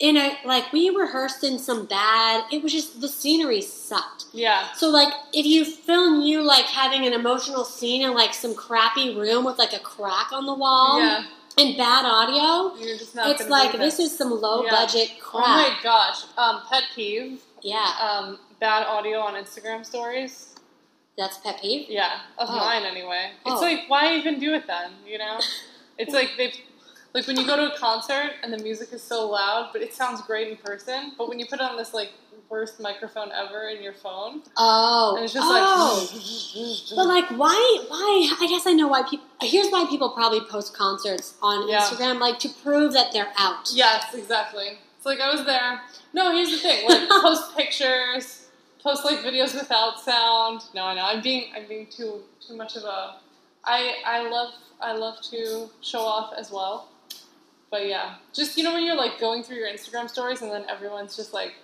Yeah. 0.00 0.08
in 0.08 0.16
a 0.16 0.36
like 0.44 0.72
we 0.72 0.90
rehearsed 0.90 1.44
in 1.44 1.58
some 1.60 1.86
bad. 1.86 2.44
It 2.52 2.62
was 2.64 2.72
just 2.72 3.00
the 3.00 3.08
scenery 3.08 3.60
sucked. 3.60 4.24
Yeah. 4.32 4.72
So 4.72 4.88
like 4.90 5.12
if 5.32 5.46
you 5.46 5.64
film 5.64 6.22
you 6.22 6.42
like 6.42 6.64
having 6.64 7.06
an 7.06 7.12
emotional 7.12 7.64
scene 7.64 8.02
in 8.02 8.12
like 8.14 8.34
some 8.34 8.56
crappy 8.56 9.14
room 9.16 9.44
with 9.44 9.58
like 9.58 9.72
a 9.72 9.78
crack 9.78 10.32
on 10.32 10.46
the 10.46 10.54
wall 10.54 10.98
Yeah. 11.00 11.24
And 11.58 11.76
bad 11.76 12.04
audio, 12.04 12.74
You're 12.76 12.98
just 12.98 13.14
not. 13.14 13.28
it's 13.28 13.48
like 13.48 13.72
this 13.72 13.98
is 13.98 14.16
some 14.16 14.30
low 14.40 14.64
Yeah. 14.64 14.70
budget 14.70 15.10
crap. 15.20 15.44
Oh 15.46 15.48
my 15.48 15.76
gosh. 15.82 16.24
Um, 16.36 16.62
pet 16.68 16.84
peeve. 16.94 17.42
Yeah, 17.62 17.88
Um, 18.00 18.38
bad 18.60 18.86
audio 18.86 19.20
on 19.20 19.34
Instagram 19.34 19.84
stories. 19.86 20.50
that's 21.16 21.38
pet 21.38 21.60
peeve. 21.60 21.88
Yeah, 21.88 22.20
of 22.38 22.48
Oh. 22.50 22.56
mine 22.56 22.82
anyway. 22.82 23.32
It's 23.46 23.56
Oh. 23.56 23.60
like, 23.60 23.84
why 23.88 24.14
even 24.16 24.38
do 24.40 24.52
it 24.52 24.66
then? 24.66 24.92
You 25.06 25.18
know, 25.18 25.38
it's 25.98 26.12
like 26.12 26.30
they've, 26.36 26.56
like 27.14 27.26
when 27.28 27.36
you 27.38 27.46
go 27.46 27.56
to 27.56 27.72
a 27.72 27.78
concert 27.78 28.32
and 28.42 28.52
the 28.52 28.58
music 28.58 28.92
is 28.92 29.00
so 29.02 29.28
loud, 29.28 29.70
but 29.72 29.80
it 29.80 29.94
sounds 29.94 30.20
great 30.22 30.48
in 30.48 30.56
person. 30.56 31.12
But 31.16 31.28
when 31.28 31.38
you 31.38 31.46
put 31.46 31.60
on 31.60 31.76
this 31.76 31.94
like 31.94 32.10
worst 32.50 32.80
microphone 32.80 33.30
ever 33.32 33.68
in 33.68 33.80
your 33.82 33.92
phone, 33.92 34.42
Oh, 34.56 35.14
and 35.14 35.24
it's 35.24 35.32
just 35.32 35.46
oh. 35.48 36.08
like, 36.10 36.96
But 36.96 37.06
like, 37.06 37.38
why? 37.38 37.78
Why? 37.88 38.36
I 38.40 38.46
guess 38.48 38.66
I 38.66 38.72
know 38.72 38.88
why 38.88 39.02
people. 39.04 39.23
Here's 39.42 39.68
why 39.68 39.86
people 39.90 40.10
probably 40.10 40.40
post 40.40 40.74
concerts 40.76 41.34
on 41.42 41.68
Yeah. 41.68 41.80
Instagram, 41.82 42.18
like 42.20 42.38
to 42.40 42.48
prove 42.48 42.92
that 42.94 43.12
they're 43.12 43.32
out. 43.36 43.70
yes, 43.72 44.14
exactly. 44.14 44.78
It's 44.96 45.06
like 45.06 45.20
I 45.20 45.30
was 45.34 45.44
there. 45.44 45.80
No, 46.12 46.32
here's 46.34 46.50
the 46.50 46.56
thing: 46.58 46.88
like 46.88 47.08
post 47.22 47.56
pictures, 47.56 48.46
post 48.82 49.04
like 49.04 49.18
videos 49.18 49.54
without 49.54 50.00
sound. 50.00 50.62
No, 50.74 50.84
I 50.84 50.94
know 50.94 51.04
I'm 51.04 51.20
being 51.22 51.50
I'm 51.54 51.66
being 51.68 51.86
too 51.88 52.22
too 52.46 52.56
much 52.56 52.76
of 52.76 52.84
a. 52.84 53.16
I 53.64 53.96
I 54.06 54.28
love 54.30 54.54
I 54.80 54.92
love 54.92 55.16
to 55.30 55.68
show 55.82 56.00
off 56.00 56.32
as 56.38 56.50
well. 56.50 56.88
But 57.70 57.86
yeah, 57.86 58.14
just 58.32 58.56
you 58.56 58.62
know 58.64 58.72
when 58.72 58.84
you're 58.84 58.96
like 58.96 59.18
going 59.20 59.42
through 59.42 59.56
your 59.56 59.68
Instagram 59.68 60.08
stories 60.08 60.42
and 60.42 60.50
then 60.50 60.64
everyone's 60.68 61.16
just 61.16 61.34
like 61.34 61.54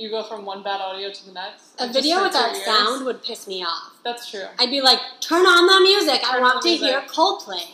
you 0.00 0.08
go 0.10 0.22
from 0.24 0.44
one 0.46 0.62
bad 0.62 0.80
audio 0.80 1.12
to 1.12 1.26
the 1.26 1.32
next. 1.32 1.74
A 1.78 1.92
video 1.92 2.22
without 2.22 2.56
sound 2.56 3.04
would 3.04 3.22
piss 3.22 3.46
me 3.46 3.62
off. 3.62 3.92
That's 4.02 4.30
true. 4.30 4.44
I'd 4.58 4.70
be 4.70 4.80
like, 4.80 4.98
turn 5.20 5.44
on 5.44 5.66
the 5.66 5.80
music. 5.82 6.22
I 6.26 6.40
want 6.40 6.62
to 6.62 6.68
the 6.68 6.76
hear 6.76 7.00
music. 7.00 7.14
Coldplay. 7.16 7.64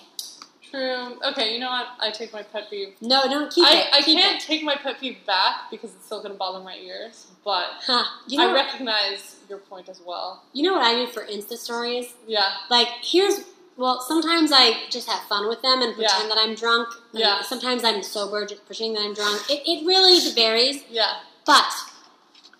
True. 0.69 1.17
Okay, 1.25 1.55
you 1.55 1.61
know 1.61 1.71
what? 1.71 1.87
I 2.01 2.11
take 2.11 2.33
my 2.33 2.43
pet 2.43 2.69
peeve. 2.69 2.95
No, 3.01 3.23
don't 3.31 3.51
keep 3.53 3.65
I, 3.67 3.77
it. 3.77 3.87
I 3.93 4.03
keep 4.03 4.19
can't 4.19 4.43
It. 4.43 4.45
take 4.47 4.65
my 4.65 4.75
pet 4.75 4.99
peeve 5.01 5.19
back 5.25 5.71
because 5.71 5.95
it's 5.95 6.05
still 6.05 6.21
gonna 6.21 6.35
bother 6.35 6.63
my 6.63 6.75
ears. 6.77 7.29
But 7.45 7.67
Huh. 7.87 8.05
You 8.27 8.39
know, 8.39 8.51
I 8.51 8.55
recognize 8.55 9.37
your 9.49 9.59
point 9.59 9.89
as 9.89 10.01
well. 10.05 10.43
you 10.53 10.65
know 10.65 10.73
what 10.73 10.83
I 10.83 10.95
do 10.97 11.07
for 11.07 11.25
Insta 11.25 11.57
stories? 11.57 12.13
Yeah. 12.27 12.49
Like, 12.69 12.89
here's. 13.03 13.41
Well, 13.77 14.01
sometimes 14.01 14.51
I 14.55 14.85
just 14.91 15.07
have 15.09 15.23
fun 15.29 15.49
with 15.49 15.61
them 15.63 15.83
and 15.83 15.95
Yeah. 15.97 16.09
pretend 16.09 16.31
that 16.33 16.39
I'm 16.39 16.55
drunk. 16.57 16.89
Yeah. 17.13 17.43
Sometimes 17.43 17.85
I'm 17.85 18.03
sober, 18.03 18.45
just 18.47 18.65
pretending 18.67 18.95
that 18.95 19.03
I'm 19.03 19.15
drunk. 19.15 19.49
It, 19.51 19.63
it 19.67 19.87
really 19.87 20.19
varies. 20.35 20.83
Yeah. 20.89 21.19
But 21.45 21.71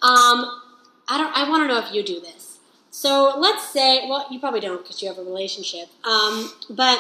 um, 0.03 0.61
I 1.09 1.19
don't. 1.19 1.37
I 1.37 1.49
want 1.49 1.63
to 1.63 1.69
know 1.69 1.79
if 1.79 1.93
you 1.93 2.03
do 2.03 2.21
this. 2.21 2.59
So 2.91 3.35
let's 3.39 3.69
say, 3.69 4.09
well, 4.09 4.27
you 4.31 4.41
probably 4.41 4.61
don't 4.61 4.83
because 4.83 5.03
you 5.03 5.09
have 5.09 5.19
a 5.19 5.23
relationship. 5.23 5.89
Um, 6.05 6.51
but 6.71 6.99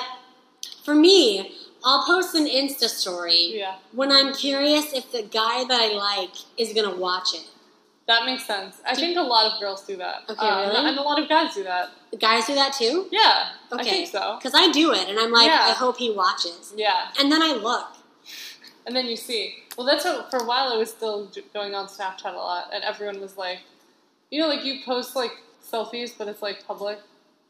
for 0.84 0.94
me, 0.94 1.52
I'll 1.84 2.04
post 2.04 2.34
an 2.34 2.46
Insta 2.46 2.88
story 2.88 3.58
Yeah. 3.58 3.76
when 3.92 4.12
I'm 4.12 4.34
curious 4.34 4.92
if 4.92 5.10
the 5.10 5.22
guy 5.22 5.64
that 5.64 5.80
I 5.80 5.94
like 5.94 6.32
is 6.58 6.72
gonna 6.74 6.94
watch 6.94 7.34
it. 7.34 7.46
That 8.08 8.24
makes 8.24 8.46
sense. 8.46 8.76
I 8.86 8.94
think 8.94 9.16
a 9.16 9.22
lot 9.22 9.52
of 9.52 9.58
girls 9.58 9.84
do 9.84 9.96
that. 9.96 10.22
Okay, 10.28 10.46
Um, 10.46 10.68
really? 10.68 10.88
And 10.90 10.98
a 10.98 11.02
lot 11.02 11.18
of 11.20 11.28
guys 11.28 11.54
do 11.54 11.64
that. 11.64 11.90
Guys 12.20 12.46
do 12.46 12.54
that 12.54 12.72
too. 12.72 13.08
Yeah. 13.10 13.48
I 13.72 13.74
Okay. 13.80 13.90
think 13.90 14.08
so. 14.08 14.36
Because 14.38 14.54
I 14.54 14.70
do 14.70 14.92
it, 14.92 15.08
and 15.08 15.18
I'm 15.18 15.32
like, 15.32 15.46
Yeah. 15.48 15.66
I 15.66 15.72
hope 15.72 15.96
he 15.98 16.10
watches. 16.12 16.72
Yeah. 16.76 17.08
And 17.18 17.32
then 17.32 17.42
I 17.42 17.52
look. 17.52 17.86
And 18.86 18.94
then 18.94 19.06
you 19.06 19.16
see. 19.16 19.56
Well, 19.76 19.86
that's 19.86 20.04
what, 20.04 20.30
for 20.30 20.38
a 20.38 20.46
while 20.46 20.72
I 20.72 20.76
was 20.76 20.90
still 20.90 21.28
going 21.52 21.74
on 21.74 21.86
Snapchat 21.88 22.32
a 22.32 22.36
lot, 22.36 22.70
and 22.72 22.82
everyone 22.84 23.20
was 23.20 23.36
like, 23.36 23.58
you 24.30 24.40
know, 24.40 24.48
like 24.48 24.64
you 24.64 24.80
post 24.84 25.16
like 25.16 25.32
selfies, 25.64 26.12
but 26.16 26.28
it's 26.28 26.40
like 26.42 26.64
public, 26.66 26.98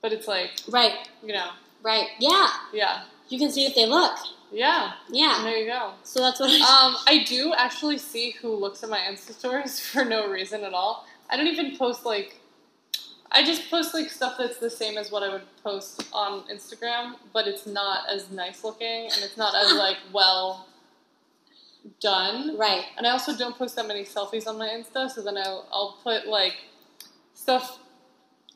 but 0.03 0.13
it's 0.13 0.27
like, 0.27 0.51
Right. 0.69 0.95
you 1.23 1.33
know, 1.35 1.51
Right. 1.83 2.09
Yeah. 2.19 2.49
yeah, 2.73 3.03
You 3.29 3.39
can 3.39 3.51
see 3.51 3.65
if 3.67 3.75
they 3.75 3.87
look. 3.87 4.17
yeah. 4.51 4.93
And 5.09 5.17
Yeah. 5.17 5.41
there 5.45 5.57
you 5.59 5.67
go. 5.67 5.93
So 6.03 6.21
that's 6.21 6.41
what. 6.41 6.51
I, 6.51 6.57
Um, 6.87 6.97
I 7.07 7.23
do 7.25 7.53
actually 7.55 7.99
see 7.99 8.31
who 8.33 8.55
looks 8.57 8.83
at 8.83 8.89
my 8.91 8.99
Insta 8.99 9.33
stories 9.35 9.79
for 9.91 10.05
no 10.05 10.29
reason 10.29 10.65
at 10.65 10.73
all. 10.73 11.07
I 11.31 11.37
don't 11.37 11.47
even 11.47 11.77
post 11.77 12.05
like. 12.07 12.41
I 13.33 13.45
just 13.45 13.69
post 13.71 13.93
like 13.93 14.09
stuff 14.09 14.37
that's 14.39 14.59
the 14.59 14.71
same 14.71 14.97
as 14.97 15.11
what 15.11 15.23
I 15.23 15.29
would 15.29 15.43
post 15.63 16.07
on 16.13 16.43
Instagram, 16.49 17.17
but 17.33 17.47
it's 17.47 17.67
not 17.67 18.09
as 18.09 18.31
nice 18.31 18.65
looking 18.65 19.03
and 19.13 19.19
it's 19.23 19.37
not 19.37 19.55
as 19.55 19.73
like 19.85 19.99
well 20.13 20.67
done. 22.01 22.57
right. 22.59 22.85
And 22.97 23.07
I 23.07 23.11
also 23.11 23.37
don't 23.37 23.57
post 23.57 23.77
that 23.77 23.87
many 23.87 24.05
selfies 24.05 24.47
on 24.47 24.59
my 24.59 24.69
Insta, 24.69 25.11
so 25.11 25.23
then 25.23 25.37
I'll, 25.37 25.67
I'll 25.73 25.99
put 26.03 26.27
like 26.27 26.55
stuff, 27.35 27.79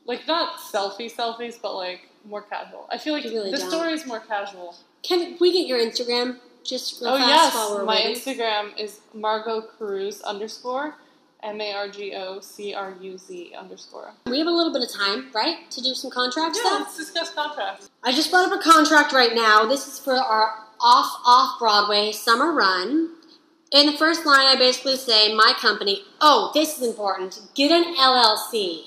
like 0.04 0.26
not 0.26 0.58
selfie 0.58 1.12
selfies, 1.14 1.58
but 1.60 1.74
like 1.74 2.08
more 2.24 2.42
casual. 2.42 2.86
I 2.90 2.98
feel 2.98 3.14
like 3.14 3.24
really 3.24 3.50
the 3.50 3.58
don't. 3.58 3.70
story 3.70 3.92
is 3.92 4.06
more 4.06 4.20
casual. 4.20 4.76
Can 5.02 5.36
we 5.40 5.52
get 5.52 5.66
your 5.66 5.78
Instagram? 5.78 6.38
just 6.62 7.00
real 7.00 7.14
Oh 7.14 7.16
fast 7.16 7.28
yes, 7.28 7.54
while 7.54 7.74
we're 7.78 7.84
my 7.86 7.94
waiting? 8.04 8.16
Instagram 8.16 8.78
is 8.78 9.00
Margot 9.14 9.62
Cruz 9.62 10.20
underscore 10.20 10.94
M 11.42 11.58
A 11.58 11.72
R 11.72 11.88
G 11.88 12.14
O 12.14 12.38
C 12.40 12.74
R 12.74 12.94
U 13.00 13.16
Z 13.16 13.54
underscore. 13.58 14.12
We 14.26 14.38
have 14.38 14.46
a 14.46 14.50
little 14.50 14.70
bit 14.72 14.82
of 14.82 14.92
time, 14.92 15.30
right, 15.34 15.70
to 15.70 15.80
do 15.80 15.94
some 15.94 16.10
contract 16.10 16.56
Yeah, 16.56 16.68
stuff. 16.68 16.80
let's 16.82 16.96
discuss 16.98 17.30
contracts. 17.32 17.88
I 18.02 18.12
just 18.12 18.30
brought 18.30 18.52
up 18.52 18.60
a 18.60 18.62
contract 18.62 19.12
right 19.14 19.34
now. 19.34 19.64
This 19.64 19.88
is 19.88 19.98
for 19.98 20.14
our 20.16 20.66
off 20.80 21.20
off 21.24 21.58
Broadway 21.58 22.12
summer 22.12 22.52
run. 22.52 23.08
In 23.72 23.86
the 23.86 23.92
first 23.96 24.26
line, 24.26 24.46
I 24.46 24.56
basically 24.56 24.96
say 24.96 25.34
my 25.34 25.54
company. 25.60 26.02
Oh, 26.20 26.50
this 26.54 26.78
is 26.80 26.86
important. 26.86 27.40
Get 27.54 27.70
an 27.70 27.94
LLC. 27.94 28.84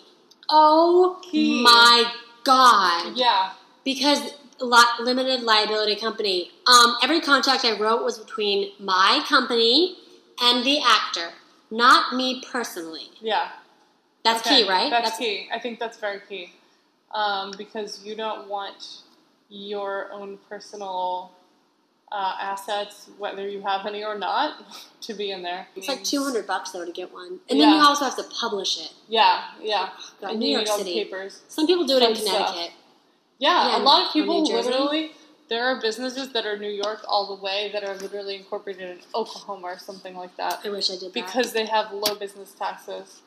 Oh 0.49 1.19
Key. 1.23 1.63
my 1.63 2.11
god! 2.43 3.13
Yeah, 3.15 3.53
Because 3.85 4.33
li- 4.59 4.99
limited 4.99 5.41
liability 5.43 5.95
company. 5.95 6.51
Um, 6.67 6.97
every 7.01 7.21
contract 7.21 7.63
I 7.63 7.79
wrote 7.79 8.03
was 8.03 8.19
between 8.19 8.71
my 8.79 9.23
company 9.27 9.95
and 10.41 10.65
the 10.65 10.79
actor, 10.85 11.29
not 11.71 12.13
me 12.15 12.43
personally. 12.51 13.07
yeah. 13.21 13.49
That's 14.25 14.39
Okay, 14.47 14.63
key, 14.63 14.69
right? 14.69 14.89
That's, 14.89 15.17
key. 15.17 15.49
I 15.53 15.59
think 15.59 15.79
that's 15.79 15.97
very 15.97 16.21
key. 16.29 16.53
Um, 17.13 17.51
because 17.57 18.01
you 18.05 18.15
don't 18.15 18.47
want 18.47 18.99
your 19.49 20.09
own 20.13 20.37
personal 20.49 21.31
uh, 22.13 22.35
assets, 22.39 23.09
whether 23.17 23.47
you 23.47 23.61
have 23.61 23.85
any 23.87 24.03
or 24.03 24.17
not, 24.17 24.63
to 25.01 25.13
be 25.13 25.31
in 25.31 25.41
there. 25.41 25.67
It's 25.75 25.87
like 25.87 26.03
two 26.03 26.23
hundred 26.23 26.45
bucks 26.47 26.71
though 26.71 26.85
to 26.85 26.91
get 26.91 27.11
one, 27.11 27.39
and 27.49 27.59
then 27.59 27.69
you 27.69 27.81
also 27.81 28.05
have 28.05 28.15
to 28.17 28.23
publish 28.39 28.79
it. 28.79 28.93
Yeah, 29.09 29.45
yeah. 29.61 29.89
God, 30.21 30.31
and 30.31 30.39
New 30.39 30.47
York 30.49 30.67
City. 30.67 30.93
papers. 31.03 31.41
Some 31.47 31.67
people 31.67 31.85
do 31.85 31.97
it 31.97 32.03
in 32.03 32.15
Some 32.15 32.25
stuff. 32.25 32.47
Connecticut. 32.51 32.75
Yeah, 33.39 33.69
Yeah, 33.69 33.77
a 33.77 33.81
lot 33.83 34.07
of 34.07 34.13
people 34.13 34.43
literally. 34.43 35.11
There 35.49 35.65
are 35.65 35.79
businesses 35.81 36.31
that 36.33 36.45
are 36.45 36.57
New 36.57 36.69
York 36.69 37.01
all 37.07 37.35
the 37.35 37.43
way 37.43 37.69
that 37.73 37.83
are 37.83 37.95
literally 37.95 38.37
incorporated 38.37 38.89
in 38.89 38.99
Oklahoma 39.13 39.67
or 39.67 39.77
something 39.77 40.15
like 40.15 40.35
that 40.37 40.61
I 40.63 40.69
wish 40.69 40.89
I 40.89 40.93
did 40.93 41.01
that. 41.01 41.13
because 41.13 41.51
they 41.53 41.65
have 41.65 41.91
low 41.91 42.15
business 42.15 42.53
taxes. 42.53 43.21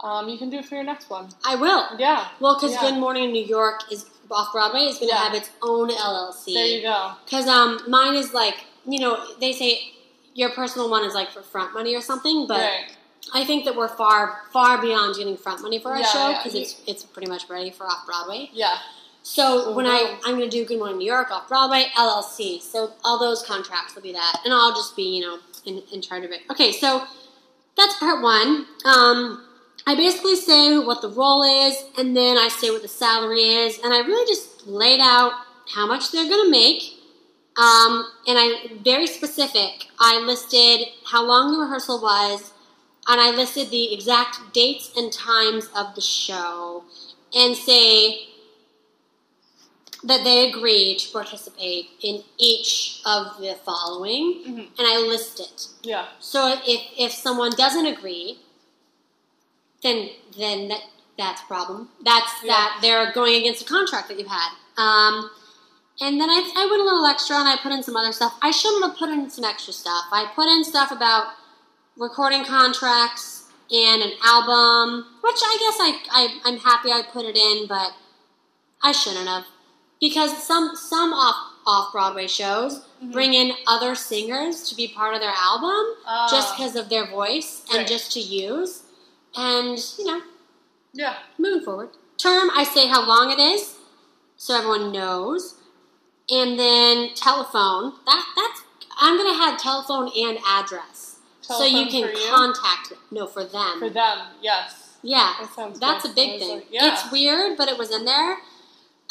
Um, 0.00 0.28
you 0.28 0.38
can 0.38 0.48
do 0.48 0.58
it 0.58 0.64
for 0.64 0.76
your 0.76 0.84
next 0.84 1.10
one. 1.10 1.28
I 1.44 1.56
will. 1.56 1.88
Yeah. 1.98 2.28
Well, 2.40 2.54
because 2.54 2.72
Yeah. 2.72 2.82
Good 2.82 2.98
Morning 3.00 3.32
New 3.32 3.44
York 3.44 3.90
is 3.90 4.06
off 4.30 4.52
Broadway 4.52 4.80
is 4.82 4.98
going 4.98 5.10
to 5.10 5.14
Yeah. 5.14 5.24
have 5.24 5.34
its 5.34 5.50
own 5.62 5.90
LLC. 5.90 6.54
There 6.54 6.66
you 6.66 6.82
go. 6.82 7.12
Because 7.24 7.46
um, 7.46 7.80
mine 7.88 8.14
is 8.14 8.32
like 8.34 8.64
you 8.86 9.00
know 9.00 9.18
they 9.40 9.52
say 9.52 9.92
your 10.34 10.50
personal 10.50 10.88
one 10.90 11.04
is 11.04 11.14
like 11.14 11.30
for 11.30 11.42
front 11.42 11.74
money 11.74 11.94
or 11.96 12.00
something, 12.00 12.46
but 12.46 12.60
right. 12.60 12.84
I 13.34 13.44
think 13.44 13.64
that 13.64 13.74
we're 13.76 13.88
far 13.88 14.42
far 14.52 14.80
beyond 14.80 15.16
getting 15.16 15.36
front 15.36 15.62
money 15.62 15.78
for 15.78 15.90
our 15.92 15.98
Yeah, 15.98 16.06
show 16.06 16.30
yeah. 16.30 16.38
because 16.42 16.54
it's 16.54 16.82
it's 16.86 17.04
pretty 17.04 17.28
much 17.28 17.48
ready 17.48 17.70
for 17.70 17.84
off 17.86 18.06
Broadway. 18.06 18.50
Yeah. 18.52 18.76
So 19.22 19.62
So 19.64 19.72
when 19.74 19.86
I 19.86 20.18
I'm 20.24 20.36
going 20.38 20.48
to 20.48 20.56
do 20.56 20.64
Good 20.64 20.78
Morning 20.78 20.98
New 20.98 21.06
York 21.06 21.30
off 21.30 21.48
Broadway 21.48 21.86
LLC, 21.96 22.62
so 22.62 22.92
all 23.04 23.18
those 23.18 23.42
contracts 23.42 23.94
will 23.94 24.02
be 24.02 24.12
that, 24.12 24.40
and 24.44 24.54
I'll 24.54 24.74
just 24.74 24.94
be 24.96 25.16
you 25.16 25.22
know 25.22 25.38
in, 25.66 25.82
in 25.92 26.00
charge 26.00 26.24
of 26.24 26.30
it. 26.30 26.42
Okay, 26.50 26.72
so 26.72 27.04
that's 27.76 27.96
part 27.98 28.22
one. 28.22 28.66
Um, 28.84 29.44
I 29.88 29.94
basically 29.94 30.36
say 30.36 30.78
what 30.78 31.00
the 31.00 31.08
role 31.08 31.42
is, 31.66 31.82
and 31.96 32.14
then 32.14 32.36
I 32.36 32.48
say 32.48 32.70
what 32.70 32.82
the 32.82 32.88
salary 32.88 33.40
is, 33.40 33.78
and 33.82 33.94
I 33.94 34.00
really 34.00 34.30
just 34.30 34.66
laid 34.66 35.00
out 35.00 35.32
how 35.74 35.86
much 35.86 36.12
they're 36.12 36.28
going 36.28 36.44
to 36.44 36.50
make. 36.50 36.82
Um, 37.56 38.06
and 38.26 38.36
I 38.38 38.70
very 38.84 39.06
specific. 39.06 39.86
I 39.98 40.20
listed 40.20 40.88
how 41.06 41.24
long 41.24 41.52
the 41.52 41.58
rehearsal 41.58 42.02
was, 42.02 42.52
and 43.08 43.18
I 43.18 43.30
listed 43.30 43.70
the 43.70 43.94
exact 43.94 44.52
dates 44.52 44.92
and 44.94 45.10
times 45.10 45.70
of 45.74 45.94
the 45.94 46.02
show, 46.02 46.84
and 47.34 47.56
say 47.56 48.28
that 50.04 50.22
they 50.22 50.50
agree 50.50 50.96
to 50.96 51.10
participate 51.10 51.86
in 52.02 52.22
each 52.36 53.00
of 53.06 53.38
the 53.40 53.56
following, 53.64 54.44
Mhm. 54.46 54.68
and 54.78 54.86
I 54.86 54.98
list 54.98 55.40
it. 55.40 55.68
Yeah. 55.82 56.08
So 56.20 56.60
if 56.66 56.82
if 56.98 57.12
someone 57.12 57.52
doesn't 57.52 57.86
agree, 57.86 58.38
then 59.82 60.10
then 60.38 60.68
that 60.68 60.82
that's 61.16 61.42
a 61.42 61.46
problem. 61.46 61.88
That's 62.04 62.30
Yeah. 62.44 62.52
that 62.52 62.78
they're 62.82 63.12
going 63.12 63.34
against 63.34 63.62
a 63.62 63.64
contract 63.64 64.08
that 64.08 64.18
you 64.18 64.26
had. 64.26 64.50
Um, 64.76 65.30
and 66.00 66.20
then 66.20 66.30
I, 66.30 66.52
I 66.56 66.66
went 66.70 66.80
a 66.80 66.84
little 66.84 67.04
extra 67.06 67.36
and 67.36 67.48
I 67.48 67.56
put 67.56 67.72
in 67.72 67.82
some 67.82 67.96
other 67.96 68.12
stuff. 68.12 68.34
I 68.40 68.52
shouldn't 68.52 68.84
have 68.84 68.96
put 68.96 69.08
in 69.08 69.28
some 69.28 69.44
extra 69.44 69.72
stuff. 69.72 70.04
I 70.12 70.30
put 70.36 70.46
in 70.46 70.62
stuff 70.62 70.92
about 70.92 71.32
recording 71.96 72.44
contracts 72.44 73.46
and 73.72 74.00
an 74.02 74.12
album, 74.24 75.06
which 75.22 75.40
I 75.44 75.56
guess 75.58 75.76
I, 75.80 75.98
I 76.12 76.40
I'm 76.44 76.58
happy 76.58 76.90
I 76.92 77.02
put 77.12 77.24
it 77.24 77.36
in, 77.36 77.66
but 77.66 77.92
I 78.82 78.92
shouldn't 78.92 79.26
have 79.26 79.44
because 80.00 80.40
some 80.46 80.76
some 80.76 81.12
off 81.12 81.36
off 81.66 81.92
Broadway 81.92 82.28
shows 82.28 82.80
Mhm. 83.02 83.12
bring 83.12 83.34
in 83.34 83.52
other 83.66 83.94
singers 83.94 84.68
to 84.68 84.74
be 84.76 84.88
part 84.88 85.14
of 85.14 85.20
their 85.20 85.34
album 85.36 85.96
Ah. 86.06 86.28
just 86.30 86.56
because 86.56 86.76
of 86.76 86.88
their 86.88 87.06
voice 87.06 87.62
and 87.70 87.78
Right. 87.78 87.86
just 87.88 88.12
to 88.12 88.20
use. 88.20 88.82
And, 89.38 89.78
you 89.98 90.04
know, 90.04 90.22
Yeah. 90.92 91.16
moving 91.38 91.62
forward. 91.62 91.90
Term, 92.18 92.50
I 92.54 92.64
say 92.64 92.88
how 92.88 93.06
long 93.06 93.30
it 93.30 93.38
is 93.38 93.78
so 94.38 94.54
everyone 94.56 94.92
knows. 94.92 95.56
And 96.30 96.58
then 96.58 97.10
telephone. 97.14 97.94
That 98.06 98.24
that's 98.36 98.62
I'm 98.98 99.16
gonna 99.18 99.34
have 99.34 99.60
telephone 99.60 100.10
and 100.16 100.38
address. 100.46 101.16
so 101.40 101.64
you 101.64 101.86
can 101.86 102.10
you? 102.10 102.26
contact 102.28 102.90
them. 102.90 102.98
No, 103.10 103.26
for 103.26 103.44
them. 103.44 103.78
For 103.78 103.88
them, 103.90 104.18
yes. 104.42 104.96
yeah. 105.02 105.34
That 105.40 105.50
sounds 105.54 105.80
That's 105.80 106.02
good. 106.02 106.12
a 106.12 106.14
big 106.14 106.38
thing. 106.40 106.56
like, 106.56 106.66
yeah. 106.70 106.92
It's 106.92 107.10
weird, 107.10 107.56
but 107.56 107.68
it 107.68 107.78
was 107.78 107.90
in 107.90 108.04
there. 108.04 108.36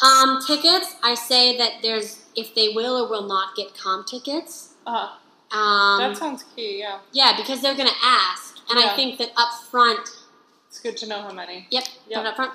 Um, 0.03 0.39
tickets, 0.45 0.95
I 1.03 1.15
say 1.15 1.57
that 1.57 1.81
there's 1.81 2.25
if 2.35 2.53
they 2.53 2.69
will 2.69 2.95
or 3.03 3.09
will 3.09 3.27
not 3.27 3.55
get 3.55 3.75
comp 3.75 4.05
tickets. 4.07 4.73
Uh-huh. 4.85 5.57
Um, 5.57 5.99
that 5.99 6.17
sounds 6.17 6.43
key, 6.55 6.79
yeah. 6.79 6.99
Yeah, 7.11 7.35
because 7.35 7.61
they're 7.61 7.75
going 7.75 7.87
to 7.89 7.95
ask, 8.03 8.57
and 8.69 8.77
I 8.77 8.95
think 8.95 9.17
that 9.17 9.31
up 9.37 9.53
front, 9.71 10.07
It's 10.77 10.83
good 10.83 10.97
to 10.97 11.07
know 11.07 11.23
how 11.23 11.31
many. 11.33 11.65
yep, 11.71 11.85
Yep. 12.07 12.23
up 12.23 12.35
front. 12.35 12.51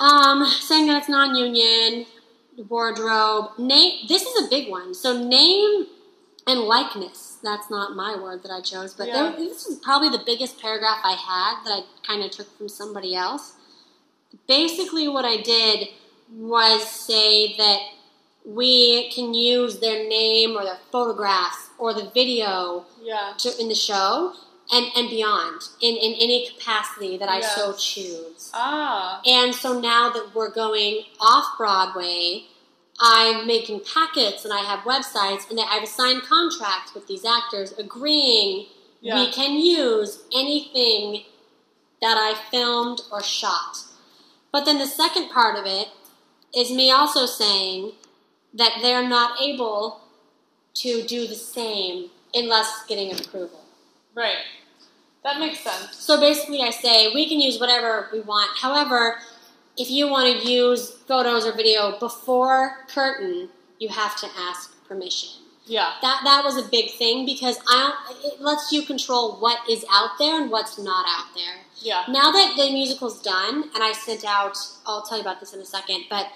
Um, 0.00 0.46
saying 0.46 0.86
that 0.86 1.00
it's 1.00 1.08
non-union, 1.10 2.06
wardrobe, 2.70 3.58
name. 3.58 4.06
This 4.08 4.22
is 4.22 4.46
a 4.46 4.48
big 4.48 4.70
one. 4.70 4.94
So 4.94 5.22
name 5.22 5.86
and 6.46 6.60
likeness. 6.60 7.36
That's 7.42 7.68
not 7.68 7.94
my 7.94 8.16
word 8.16 8.42
that 8.44 8.50
I 8.50 8.62
chose, 8.62 8.94
but 8.94 9.08
Yeah. 9.08 9.24
there, 9.24 9.32
this 9.36 9.66
is 9.66 9.78
probably 9.80 10.08
the 10.08 10.22
biggest 10.24 10.58
paragraph 10.58 11.00
I 11.04 11.12
had 11.12 11.62
that 11.66 11.72
I 11.80 12.06
kind 12.06 12.24
of 12.24 12.30
took 12.30 12.56
from 12.56 12.70
somebody 12.70 13.14
else. 13.14 13.52
Basically, 14.46 15.06
what 15.06 15.26
I 15.26 15.36
did 15.36 15.88
was 16.32 16.88
say 16.88 17.54
that 17.58 17.80
we 18.46 19.10
can 19.10 19.34
use 19.34 19.80
their 19.80 20.08
name 20.08 20.56
or 20.56 20.64
their 20.64 20.80
photographs 20.90 21.68
or 21.76 21.92
the 21.92 22.08
video 22.14 22.86
Yeah. 23.02 23.34
to, 23.36 23.60
in 23.60 23.68
the 23.68 23.74
show 23.74 24.32
and, 24.72 24.86
and 24.96 25.08
beyond 25.08 25.62
in, 25.80 25.94
in 25.96 26.14
any 26.14 26.48
capacity 26.48 27.16
that 27.18 27.28
I 27.28 27.40
so 27.40 27.72
choose. 27.74 28.50
Ah. 28.54 29.20
And 29.24 29.54
so 29.54 29.78
now 29.78 30.10
that 30.10 30.34
we're 30.34 30.50
going 30.52 31.04
off 31.20 31.56
Broadway, 31.56 32.44
I'm 32.98 33.46
making 33.46 33.80
packets 33.80 34.44
and 34.44 34.52
I 34.52 34.60
have 34.60 34.80
websites 34.80 35.48
and 35.50 35.60
I've 35.60 35.86
signed 35.88 36.22
contracts 36.22 36.94
with 36.94 37.06
these 37.06 37.24
actors 37.24 37.72
agreeing 37.78 38.66
Yeah. 39.00 39.20
we 39.22 39.30
can 39.30 39.52
use 39.52 40.24
anything 40.34 41.24
that 42.00 42.16
I 42.16 42.34
filmed 42.50 43.02
or 43.12 43.22
shot. 43.22 43.78
But 44.50 44.64
then 44.64 44.78
the 44.78 44.86
second 44.86 45.30
part 45.30 45.56
of 45.58 45.66
it 45.66 45.88
is 46.56 46.70
me 46.70 46.90
also 46.90 47.26
saying 47.26 47.92
that 48.54 48.78
they're 48.80 49.06
not 49.06 49.40
able 49.40 50.00
to 50.74 51.02
do 51.02 51.26
the 51.26 51.34
same 51.34 52.10
unless 52.34 52.84
getting 52.86 53.12
approval. 53.12 53.60
Right. 54.16 54.38
That 55.22 55.38
makes 55.38 55.60
sense. 55.60 55.94
So 55.94 56.18
basically, 56.18 56.62
I 56.62 56.70
say 56.70 57.12
we 57.14 57.28
can 57.28 57.40
use 57.40 57.60
whatever 57.60 58.08
we 58.12 58.20
want. 58.20 58.56
However, 58.56 59.18
if 59.76 59.90
you 59.90 60.08
want 60.08 60.40
to 60.40 60.48
use 60.48 60.90
photos 61.06 61.44
or 61.44 61.52
video 61.52 61.98
before 61.98 62.86
curtain, 62.88 63.50
you 63.78 63.88
have 63.88 64.16
to 64.20 64.26
ask 64.38 64.72
permission. 64.88 65.42
Yeah. 65.66 65.94
That 66.00 66.20
that 66.24 66.44
was 66.44 66.56
a 66.56 66.68
big 66.68 66.92
thing 66.92 67.26
because 67.26 67.58
I 67.68 67.92
it 68.24 68.40
lets 68.40 68.72
you 68.72 68.82
control 68.82 69.36
what 69.38 69.68
is 69.68 69.84
out 69.90 70.10
there 70.18 70.40
and 70.40 70.50
what's 70.50 70.78
not 70.78 71.06
out 71.08 71.34
there. 71.34 71.56
Yeah. 71.78 72.04
Now 72.08 72.30
that 72.30 72.54
the 72.56 72.70
musical's 72.72 73.20
done, 73.20 73.64
and 73.74 73.82
I 73.82 73.92
sent 73.92 74.24
out, 74.24 74.56
I'll 74.86 75.02
tell 75.02 75.18
you 75.18 75.22
about 75.22 75.40
this 75.40 75.52
in 75.52 75.60
a 75.60 75.66
second, 75.66 76.04
but 76.08 76.26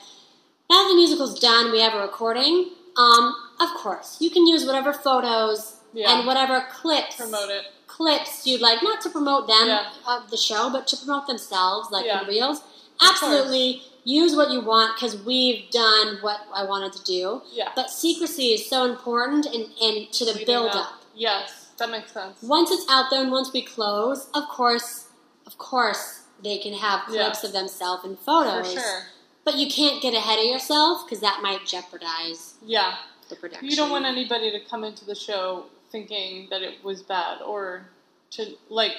now 0.68 0.82
that 0.82 0.88
the 0.88 0.96
musical's 0.96 1.38
done, 1.38 1.70
we 1.70 1.80
have 1.80 1.94
a 1.94 2.00
recording. 2.00 2.72
Um, 2.96 3.34
of 3.60 3.68
course, 3.78 4.18
you 4.20 4.30
can 4.30 4.46
use 4.46 4.66
whatever 4.66 4.92
photos 4.92 5.79
Yeah. 5.92 6.16
and 6.18 6.26
whatever 6.26 6.64
clips 6.72 7.16
Promote 7.16 7.50
it. 7.50 7.64
clips 7.86 8.46
you'd 8.46 8.60
like, 8.60 8.82
not 8.82 9.00
to 9.02 9.10
promote 9.10 9.46
them 9.48 9.66
Yeah. 9.68 9.90
of 10.06 10.30
the 10.30 10.36
show, 10.36 10.70
but 10.70 10.86
to 10.88 10.96
promote 10.96 11.26
themselves, 11.26 11.90
like 11.90 12.06
Yeah. 12.06 12.20
the 12.22 12.26
reels. 12.30 12.62
Absolutely, 13.00 13.82
use 14.04 14.34
what 14.36 14.50
you 14.50 14.60
want 14.60 14.94
because 14.96 15.16
we've 15.16 15.70
done 15.70 16.18
what 16.20 16.40
I 16.54 16.64
wanted 16.64 16.92
to 16.94 17.02
do. 17.04 17.42
Yeah. 17.52 17.72
But 17.74 17.90
secrecy 17.90 18.48
is 18.54 18.68
so 18.68 18.84
important 18.84 19.46
and, 19.46 19.66
and 19.80 20.12
to 20.12 20.24
the 20.24 20.32
Leading 20.32 20.46
build 20.46 20.70
up. 20.70 20.76
up. 20.76 20.92
Yes. 21.14 21.68
That 21.78 21.90
makes 21.90 22.12
sense. 22.12 22.38
Once 22.42 22.70
it's 22.70 22.84
out 22.90 23.06
there 23.10 23.20
and 23.22 23.30
once 23.32 23.52
we 23.52 23.62
close, 23.62 24.28
of 24.34 24.48
course, 24.48 25.06
of 25.46 25.56
course, 25.58 26.20
they 26.42 26.58
can 26.58 26.74
have 26.74 27.00
Yeah. 27.10 27.24
clips 27.24 27.42
of 27.44 27.52
themselves 27.52 28.04
and 28.04 28.18
photos. 28.18 28.72
For 28.74 28.80
sure. 28.80 29.06
But 29.44 29.54
you 29.56 29.68
can't 29.70 30.00
get 30.02 30.12
ahead 30.14 30.38
of 30.38 30.44
yourself 30.44 31.04
because 31.04 31.20
that 31.20 31.40
might 31.42 31.66
jeopardize. 31.66 32.54
Yeah. 32.64 32.94
the 33.28 33.36
production. 33.36 33.68
You 33.70 33.76
don't 33.76 33.90
want 33.90 34.06
anybody 34.06 34.50
to 34.50 34.58
come 34.68 34.82
into 34.82 35.04
the 35.04 35.14
show 35.14 35.66
thinking 35.90 36.48
that 36.50 36.62
it 36.62 36.82
was 36.84 37.02
bad 37.02 37.42
or 37.42 37.86
to 38.30 38.54
like 38.68 38.92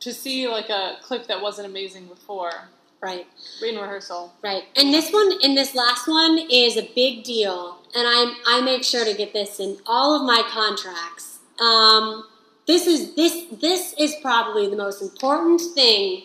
to 0.00 0.12
see 0.12 0.48
like 0.48 0.68
a 0.68 0.96
clip 1.02 1.26
that 1.26 1.40
wasn't 1.40 1.66
amazing 1.66 2.06
before 2.06 2.68
right. 3.00 3.26
in 3.62 3.76
rehearsal. 3.76 4.32
Right. 4.42 4.64
And 4.76 4.92
this 4.92 5.10
one 5.10 5.32
and 5.42 5.56
this 5.56 5.74
last 5.74 6.06
one 6.08 6.38
is 6.50 6.76
a 6.76 6.88
big 6.94 7.24
deal. 7.24 7.78
And 7.94 8.06
I 8.06 8.34
I 8.46 8.60
make 8.62 8.84
sure 8.84 9.04
to 9.04 9.14
get 9.14 9.32
this 9.32 9.60
in 9.60 9.78
all 9.86 10.14
of 10.18 10.26
my 10.26 10.42
contracts. 10.50 11.38
Um, 11.60 12.24
this 12.66 12.86
is 12.86 13.14
this 13.14 13.46
this 13.60 13.94
is 13.98 14.14
probably 14.22 14.68
the 14.68 14.76
most 14.76 15.02
important 15.02 15.60
thing 15.74 16.24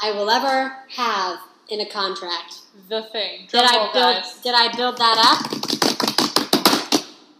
I 0.00 0.12
will 0.12 0.30
ever 0.30 0.76
have 0.90 1.38
in 1.68 1.80
a 1.80 1.88
contract. 1.88 2.60
The 2.88 3.02
thing. 3.04 3.46
Did 3.50 3.64
I 3.64 3.92
build 3.92 4.16
guys. 4.16 4.40
did 4.42 4.54
I 4.54 4.74
build 4.76 4.96
that 4.98 5.18
up? 5.18 5.62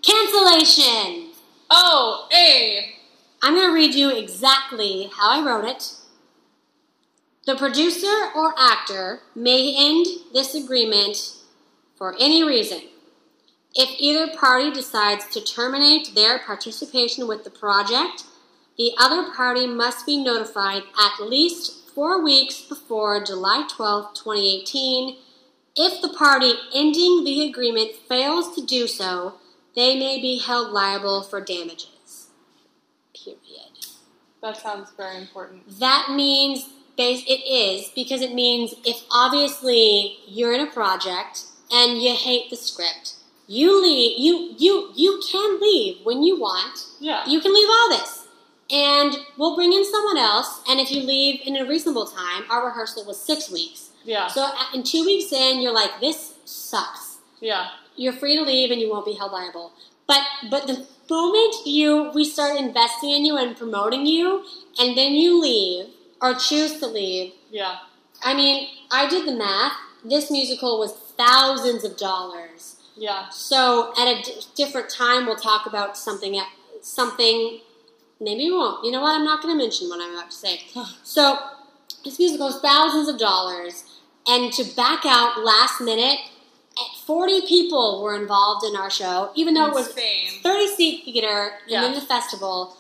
Cancellation. 0.03 1.32
Oh, 1.75 2.27
hey. 2.31 2.97
I'm 3.43 3.55
going 3.55 3.67
to 3.67 3.75
read 3.75 3.95
you 3.95 4.15
exactly 4.15 5.09
how 5.17 5.31
I 5.31 5.43
wrote 5.43 5.65
it. 5.65 5.95
The 7.47 7.57
producer 7.57 8.31
or 8.37 8.53
actor 8.59 9.21
may 9.35 9.75
end 9.75 10.07
this 10.35 10.55
agreement 10.55 11.17
for 11.97 12.15
any 12.21 12.45
reason. 12.45 12.83
If 13.75 13.89
either 13.99 14.37
party 14.37 14.71
decides 14.71 15.27
to 15.29 15.43
terminate 15.43 16.15
their 16.15 16.39
participation 16.41 17.27
with 17.27 17.43
the 17.43 17.51
project, 17.51 18.25
the 18.77 18.93
other 18.99 19.33
party 19.33 19.67
must 19.67 20.05
be 20.05 20.23
notified 20.23 20.83
at 21.01 21.27
least 21.27 21.89
four 21.95 22.23
weeks 22.23 22.61
before 22.61 23.25
July 23.25 23.67
12, 23.75 24.13
2018. 24.13 25.17
If 25.75 26.03
the 26.03 26.11
party 26.19 26.53
ending 26.75 27.25
the 27.25 27.49
agreement 27.49 27.93
fails 28.07 28.55
to 28.57 28.67
do 28.67 28.87
so, 28.87 29.39
they 29.75 29.99
may 29.99 30.21
be 30.21 30.39
held 30.39 30.71
liable 30.73 31.23
for 31.23 31.41
damages. 31.41 32.29
Period. 33.15 33.87
That 34.43 34.57
sounds 34.57 34.91
very 34.97 35.19
important. 35.19 35.79
That 35.79 36.09
means 36.11 36.69
base 36.97 37.23
it 37.27 37.41
is 37.49 37.91
because 37.95 38.21
it 38.21 38.35
means 38.35 38.75
if 38.85 39.03
obviously 39.11 40.19
you're 40.27 40.53
in 40.53 40.61
a 40.61 40.71
project 40.71 41.45
and 41.71 42.03
you 42.03 42.15
hate 42.15 42.51
the 42.51 42.57
script, 42.57 43.15
you 43.47 43.81
leave 43.83 44.19
you 44.19 44.55
you 44.59 44.91
you 44.95 45.23
can 45.31 45.61
leave 45.61 46.05
when 46.05 46.23
you 46.23 46.39
want. 46.41 46.87
Yeah. 47.01 47.25
You 47.27 47.41
can 47.41 47.55
leave 47.55 47.69
all 47.71 47.89
this. 47.91 48.19
And 48.71 49.17
we'll 49.37 49.55
bring 49.55 49.73
in 49.73 49.85
someone 49.85 50.17
else 50.17 50.63
and 50.69 50.81
if 50.81 50.91
you 50.91 51.03
leave 51.03 51.41
in 51.47 51.57
a 51.57 51.67
reasonable 51.67 52.07
time, 52.07 52.45
our 52.51 52.67
rehearsal 52.67 53.05
was 53.05 53.21
6 53.21 53.51
weeks. 53.51 53.91
yeah. 54.05 54.29
So 54.29 54.43
uh, 54.45 54.65
in 54.75 54.83
2 54.83 55.05
weeks 55.05 55.33
in 55.33 55.61
you're 55.61 55.75
like 55.75 56.01
this 56.01 56.35
sucks. 56.45 57.19
yeah. 57.41 57.69
You're 57.97 58.13
free 58.13 58.37
to 58.37 58.43
leave 58.43 58.71
and 58.71 58.81
you 58.81 58.91
won't 58.91 59.07
be 59.07 59.15
held 59.15 59.33
liable. 59.33 59.73
But 60.07 60.21
but 60.51 60.67
the 60.67 60.87
moment 61.11 61.55
you 61.67 62.11
we 62.15 62.25
start 62.25 62.57
investing 62.59 63.11
in 63.11 63.25
you 63.25 63.37
and 63.37 63.57
promoting 63.57 64.07
you 64.07 64.45
and 64.79 64.97
then 64.97 65.13
you 65.13 65.41
leave 65.41 65.87
or 66.21 66.35
choose 66.35 66.79
to 66.81 66.87
leave, 66.87 67.33
Yeah. 67.51 67.77
I 68.25 68.35
mean, 68.35 68.69
I 68.91 69.09
did 69.09 69.27
the 69.27 69.33
math. 69.35 69.73
This 70.05 70.31
musical 70.31 70.79
was 70.79 70.93
thousands 71.17 71.83
of 71.85 71.97
dollars. 71.97 72.77
Yeah. 72.97 73.29
So 73.31 73.93
at 73.99 74.07
a 74.07 74.23
d- 74.23 74.41
different 74.55 74.89
time, 74.91 75.27
we'll 75.27 75.37
talk 75.37 75.67
about 75.67 75.97
something. 75.97 76.41
Something. 76.83 77.61
Maybe 78.21 78.45
we 78.45 78.53
won't. 78.53 78.85
You 78.85 78.93
know 78.93 79.01
what? 79.01 79.17
I'm 79.17 79.25
not 79.25 79.43
going 79.43 79.57
to 79.57 79.59
mention 79.63 79.89
what 79.89 80.01
I'm 80.01 80.15
about 80.15 80.31
to 80.31 80.37
say. 80.37 80.61
So 81.03 81.39
this 82.05 82.19
musical 82.19 82.49
is 82.49 82.61
thousands 82.61 83.09
of 83.09 83.19
dollars, 83.19 83.85
and 84.27 84.53
to 84.53 84.65
back 84.77 85.05
out 85.05 85.41
last 85.45 85.81
minute, 85.81 86.19
40 87.07 87.43
people 87.47 88.03
were 88.03 88.15
involved 88.17 88.65
in 88.65 88.77
our 88.77 88.91
show, 88.91 89.31
even 89.35 89.55
though 89.55 89.67
it 89.67 89.75
was 89.75 89.89
30 89.89 90.67
seat 90.69 91.05
theater 91.05 91.59
and 91.63 91.71
Yeah. 91.71 91.81
then 91.83 91.95
the 91.95 92.01
festival. 92.01 92.77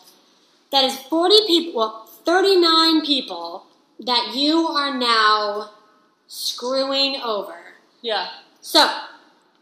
That 0.70 0.84
is 0.84 0.96
40 0.96 1.46
people, 1.46 1.78
well, 1.78 2.08
39 2.24 3.04
people 3.04 3.66
that 4.00 4.34
you 4.34 4.68
are 4.68 4.94
now 4.94 5.70
screwing 6.28 7.20
over. 7.20 7.74
Yeah. 8.00 8.30
So, 8.60 8.88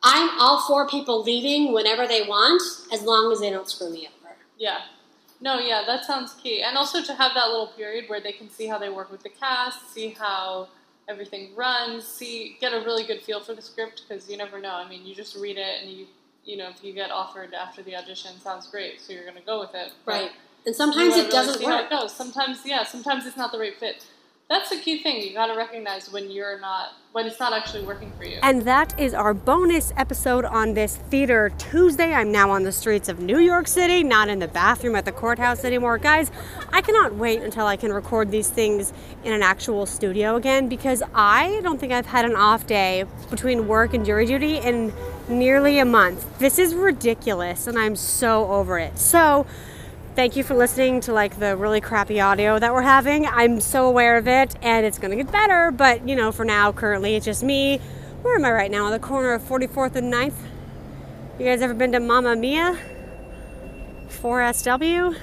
I'm 0.02 0.38
all 0.40 0.60
for 0.60 0.88
people 0.88 1.22
leaving 1.22 1.72
whenever 1.72 2.06
they 2.06 2.22
want, 2.22 2.62
as 2.92 3.02
long 3.02 3.32
as 3.32 3.40
they 3.40 3.50
don't 3.50 3.68
screw 3.68 3.90
me 3.90 4.08
over. 4.08 4.36
Yeah. 4.56 4.82
No, 5.40 5.58
yeah, 5.58 5.82
that 5.86 6.04
sounds 6.04 6.34
key. 6.34 6.62
And 6.62 6.76
also 6.76 7.02
to 7.02 7.14
have 7.14 7.32
that 7.34 7.48
little 7.48 7.68
period 7.68 8.08
where 8.08 8.20
they 8.20 8.32
can 8.32 8.48
see 8.50 8.66
how 8.66 8.78
they 8.78 8.88
work 8.90 9.10
with 9.10 9.22
the 9.22 9.30
cast, 9.30 9.92
see 9.92 10.10
how 10.10 10.68
everything 11.10 11.50
runs, 11.56 12.06
see 12.06 12.56
get 12.60 12.72
a 12.72 12.78
really 12.78 13.04
good 13.04 13.20
feel 13.20 13.40
for 13.40 13.54
the 13.54 13.62
script 13.62 14.02
because 14.08 14.30
you 14.30 14.36
never 14.36 14.60
know. 14.60 14.74
I 14.74 14.88
mean, 14.88 15.04
you 15.04 15.14
just 15.14 15.36
read 15.36 15.58
it 15.58 15.82
and 15.82 15.90
you 15.90 16.06
you 16.44 16.56
know, 16.56 16.68
if 16.70 16.82
you 16.82 16.92
get 16.92 17.10
offered 17.10 17.54
after 17.54 17.82
the 17.82 17.94
audition, 17.96 18.32
sounds 18.40 18.66
great, 18.66 19.00
so 19.00 19.12
you're 19.12 19.24
going 19.24 19.36
to 19.36 19.42
go 19.42 19.60
with 19.60 19.74
it. 19.74 19.92
But 20.04 20.12
Right. 20.12 20.30
And 20.66 20.74
sometimes 20.74 21.14
it 21.14 21.18
really 21.18 21.30
doesn't 21.30 21.64
work. 21.64 21.84
it 21.84 21.90
goes. 21.90 22.14
Sometimes, 22.14 22.60
yeah, 22.64 22.84
sometimes 22.84 23.26
it's 23.26 23.36
not 23.36 23.52
the 23.52 23.58
right 23.58 23.76
fit. 23.78 24.06
That's 24.50 24.68
the 24.68 24.78
key 24.78 25.00
thing. 25.00 25.22
You 25.22 25.32
got 25.32 25.46
to 25.46 25.56
recognize 25.56 26.10
when 26.10 26.28
you're 26.28 26.58
not, 26.58 26.94
when 27.12 27.24
it's 27.24 27.38
not 27.38 27.52
actually 27.52 27.86
working 27.86 28.10
for 28.18 28.24
you. 28.24 28.40
And 28.42 28.62
that 28.62 28.98
is 28.98 29.14
our 29.14 29.32
bonus 29.32 29.92
episode 29.96 30.44
on 30.44 30.74
this 30.74 30.96
Theater 30.96 31.52
Tuesday. 31.56 32.12
I'm 32.12 32.32
now 32.32 32.50
on 32.50 32.64
the 32.64 32.72
streets 32.72 33.08
of 33.08 33.20
New 33.20 33.38
York 33.38 33.68
City, 33.68 34.02
not 34.02 34.28
in 34.28 34.40
the 34.40 34.48
bathroom 34.48 34.96
at 34.96 35.04
the 35.04 35.12
courthouse 35.12 35.64
anymore. 35.64 35.98
Guys, 35.98 36.32
I 36.72 36.80
cannot 36.80 37.14
wait 37.14 37.42
until 37.42 37.64
I 37.68 37.76
can 37.76 37.92
record 37.92 38.32
these 38.32 38.50
things 38.50 38.92
in 39.22 39.32
an 39.32 39.42
actual 39.44 39.86
studio 39.86 40.34
again 40.34 40.68
because 40.68 41.00
I 41.14 41.60
don't 41.62 41.78
think 41.78 41.92
I've 41.92 42.06
had 42.06 42.24
an 42.24 42.34
off 42.34 42.66
day 42.66 43.04
between 43.30 43.68
work 43.68 43.94
and 43.94 44.04
jury 44.04 44.26
duty 44.26 44.56
in 44.56 44.92
nearly 45.28 45.78
a 45.78 45.84
month. 45.84 46.40
This 46.40 46.58
is 46.58 46.74
ridiculous 46.74 47.68
and 47.68 47.78
I'm 47.78 47.94
so 47.94 48.50
over 48.50 48.80
it. 48.80 48.98
So, 48.98 49.46
Thank 50.16 50.34
you 50.34 50.42
for 50.42 50.54
listening 50.54 51.00
to 51.02 51.12
like 51.12 51.38
the 51.38 51.56
really 51.56 51.80
crappy 51.80 52.20
audio 52.20 52.58
that 52.58 52.74
we're 52.74 52.82
having. 52.82 53.26
I'm 53.26 53.60
so 53.60 53.86
aware 53.86 54.16
of 54.16 54.26
it 54.26 54.56
and 54.60 54.84
it's 54.84 54.98
gonna 54.98 55.14
get 55.14 55.30
better, 55.30 55.70
but 55.70 56.06
you 56.06 56.16
know, 56.16 56.32
for 56.32 56.44
now, 56.44 56.72
currently 56.72 57.14
it's 57.14 57.24
just 57.24 57.44
me. 57.44 57.78
Where 58.22 58.34
am 58.34 58.44
I 58.44 58.50
right 58.50 58.70
now? 58.70 58.86
On 58.86 58.90
the 58.90 58.98
corner 58.98 59.32
of 59.32 59.42
44th 59.42 59.94
and 59.94 60.12
9th? 60.12 60.34
You 61.38 61.46
guys 61.46 61.62
ever 61.62 61.74
been 61.74 61.92
to 61.92 62.00
Mamma 62.00 62.34
Mia? 62.34 62.76
4SW? 64.08 65.16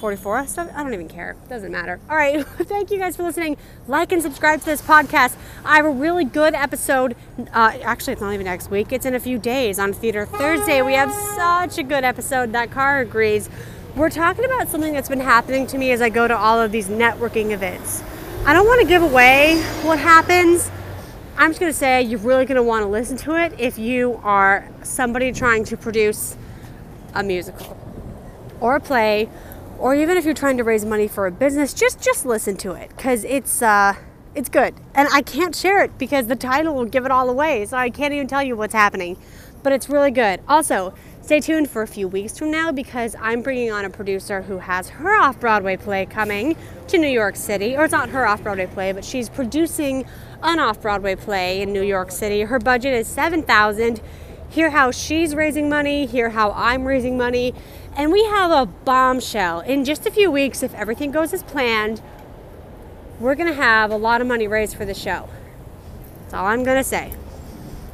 44SW? 0.00 0.74
I 0.74 0.82
don't 0.82 0.94
even 0.94 1.08
care. 1.08 1.36
Doesn't 1.48 1.70
matter. 1.70 2.00
All 2.08 2.16
right. 2.16 2.44
Thank 2.62 2.90
you 2.90 2.98
guys 2.98 3.16
for 3.16 3.22
listening. 3.22 3.56
Like 3.86 4.12
and 4.12 4.22
subscribe 4.22 4.60
to 4.60 4.66
this 4.66 4.80
podcast. 4.80 5.36
I 5.64 5.76
have 5.76 5.84
a 5.84 5.90
really 5.90 6.24
good 6.24 6.54
episode. 6.54 7.14
Uh, 7.52 7.78
actually, 7.82 8.14
it's 8.14 8.22
not 8.22 8.32
even 8.32 8.46
next 8.46 8.70
week. 8.70 8.92
It's 8.92 9.04
in 9.04 9.14
a 9.14 9.20
few 9.20 9.38
days 9.38 9.78
on 9.78 9.92
Theater 9.92 10.24
Thursday. 10.24 10.82
We 10.82 10.94
have 10.94 11.12
such 11.12 11.78
a 11.78 11.82
good 11.82 12.04
episode 12.04 12.52
that 12.52 12.70
Car 12.70 13.00
agrees. 13.00 13.50
We're 13.94 14.10
talking 14.10 14.44
about 14.44 14.68
something 14.68 14.92
that's 14.92 15.08
been 15.08 15.20
happening 15.20 15.66
to 15.68 15.78
me 15.78 15.92
as 15.92 16.00
I 16.00 16.08
go 16.08 16.26
to 16.26 16.36
all 16.36 16.60
of 16.60 16.72
these 16.72 16.88
networking 16.88 17.50
events. 17.50 18.02
I 18.46 18.52
don't 18.54 18.66
want 18.66 18.80
to 18.80 18.86
give 18.86 19.02
away 19.02 19.60
what 19.82 19.98
happens. 19.98 20.70
I'm 21.36 21.50
just 21.50 21.60
going 21.60 21.72
to 21.72 21.78
say 21.78 22.02
you're 22.02 22.20
really 22.20 22.44
going 22.44 22.56
to 22.56 22.62
want 22.62 22.84
to 22.84 22.88
listen 22.88 23.16
to 23.18 23.34
it 23.34 23.58
if 23.58 23.78
you 23.78 24.20
are 24.22 24.68
somebody 24.82 25.32
trying 25.32 25.64
to 25.64 25.76
produce 25.76 26.36
a 27.14 27.22
musical 27.22 27.76
or 28.60 28.76
a 28.76 28.80
play 28.80 29.28
or 29.80 29.94
even 29.94 30.16
if 30.18 30.24
you're 30.24 30.34
trying 30.34 30.58
to 30.58 30.64
raise 30.64 30.84
money 30.84 31.08
for 31.08 31.26
a 31.26 31.30
business 31.30 31.72
just 31.72 32.00
just 32.00 32.24
listen 32.24 32.56
to 32.56 32.72
it 32.72 32.90
because 32.90 33.24
it's 33.24 33.62
uh 33.62 33.94
it's 34.32 34.48
good. 34.48 34.74
And 34.94 35.08
i 35.12 35.22
can't 35.22 35.56
share 35.56 35.82
it 35.82 35.98
because 35.98 36.26
the 36.26 36.36
title 36.36 36.74
will 36.74 36.84
give 36.84 37.04
it 37.04 37.10
all 37.10 37.28
away 37.28 37.64
so 37.64 37.76
i 37.76 37.90
can't 37.90 38.12
even 38.14 38.28
tell 38.28 38.42
you 38.42 38.56
what's 38.56 38.74
happening. 38.74 39.16
But 39.62 39.74
it's 39.74 39.90
really 39.90 40.10
good. 40.10 40.40
Also 40.48 40.94
stay 41.20 41.40
tuned 41.40 41.68
for 41.68 41.82
a 41.82 41.86
few 41.86 42.08
weeks 42.08 42.38
from 42.38 42.50
now 42.50 42.70
because 42.72 43.16
i'm 43.20 43.42
bringing 43.42 43.72
on 43.72 43.84
a 43.84 43.90
producer 43.90 44.42
who 44.42 44.58
has 44.58 44.90
her 44.90 45.14
off-broadway 45.14 45.76
play 45.76 46.06
coming 46.06 46.56
to 46.88 46.98
new 46.98 47.08
york 47.08 47.36
city. 47.36 47.76
Or 47.76 47.84
it's 47.84 47.92
not 47.92 48.10
her 48.10 48.26
off-broadway 48.26 48.66
play 48.66 48.92
but 48.92 49.04
she's 49.04 49.28
producing 49.28 50.04
an 50.42 50.58
off-broadway 50.58 51.16
play 51.16 51.62
in 51.62 51.72
new 51.72 51.82
york 51.82 52.10
city. 52.10 52.42
Her 52.42 52.58
budget 52.58 52.94
is 52.94 53.08
7000 53.08 54.00
hear 54.50 54.70
how 54.70 54.90
she's 54.90 55.34
raising 55.34 55.68
money, 55.68 56.06
hear 56.06 56.30
how 56.30 56.50
I'm 56.52 56.84
raising 56.84 57.16
money, 57.16 57.54
and 57.96 58.12
we 58.12 58.24
have 58.24 58.50
a 58.50 58.66
bombshell. 58.66 59.60
In 59.60 59.84
just 59.84 60.06
a 60.06 60.10
few 60.10 60.30
weeks, 60.30 60.62
if 60.62 60.74
everything 60.74 61.10
goes 61.10 61.32
as 61.32 61.42
planned, 61.42 62.02
we're 63.18 63.34
gonna 63.34 63.52
have 63.52 63.90
a 63.90 63.96
lot 63.96 64.20
of 64.20 64.26
money 64.26 64.46
raised 64.46 64.76
for 64.76 64.84
the 64.84 64.94
show. 64.94 65.28
That's 66.22 66.34
all 66.34 66.46
I'm 66.46 66.64
gonna 66.64 66.84
say. 66.84 67.12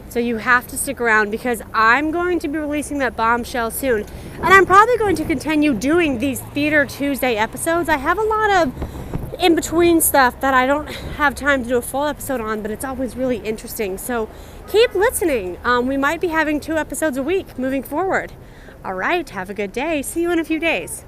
So 0.08 0.20
you 0.20 0.38
have 0.38 0.66
to 0.68 0.78
stick 0.78 1.00
around 1.00 1.30
because 1.30 1.62
I'm 1.74 2.10
going 2.10 2.38
to 2.38 2.48
be 2.48 2.58
releasing 2.58 2.98
that 2.98 3.16
bombshell 3.16 3.70
soon. 3.70 4.06
And 4.36 4.46
I'm 4.46 4.64
probably 4.64 4.96
going 4.96 5.16
to 5.16 5.24
continue 5.24 5.74
doing 5.74 6.20
these 6.20 6.40
Theater 6.40 6.86
Tuesday 6.86 7.36
episodes. 7.36 7.88
I 7.88 7.96
have 7.96 8.18
a 8.18 8.22
lot 8.22 8.50
of 8.50 9.40
in 9.40 9.54
between 9.54 10.00
stuff 10.00 10.40
that 10.40 10.54
I 10.54 10.66
don't 10.66 10.86
have 10.86 11.34
time 11.34 11.62
to 11.64 11.68
do 11.68 11.76
a 11.76 11.82
full 11.82 12.04
episode 12.04 12.40
on, 12.40 12.62
but 12.62 12.70
it's 12.70 12.84
always 12.84 13.16
really 13.16 13.38
interesting. 13.38 13.98
So 13.98 14.30
keep 14.68 14.94
listening. 14.94 15.58
Um, 15.64 15.86
we 15.86 15.96
might 15.96 16.20
be 16.20 16.28
having 16.28 16.60
two 16.60 16.76
episodes 16.76 17.16
a 17.16 17.22
week 17.22 17.58
moving 17.58 17.82
forward. 17.82 18.32
All 18.86 18.94
right, 18.94 19.28
have 19.30 19.50
a 19.50 19.54
good 19.54 19.72
day. 19.72 20.00
See 20.00 20.22
you 20.22 20.30
in 20.30 20.38
a 20.38 20.44
few 20.44 20.60
days. 20.60 21.04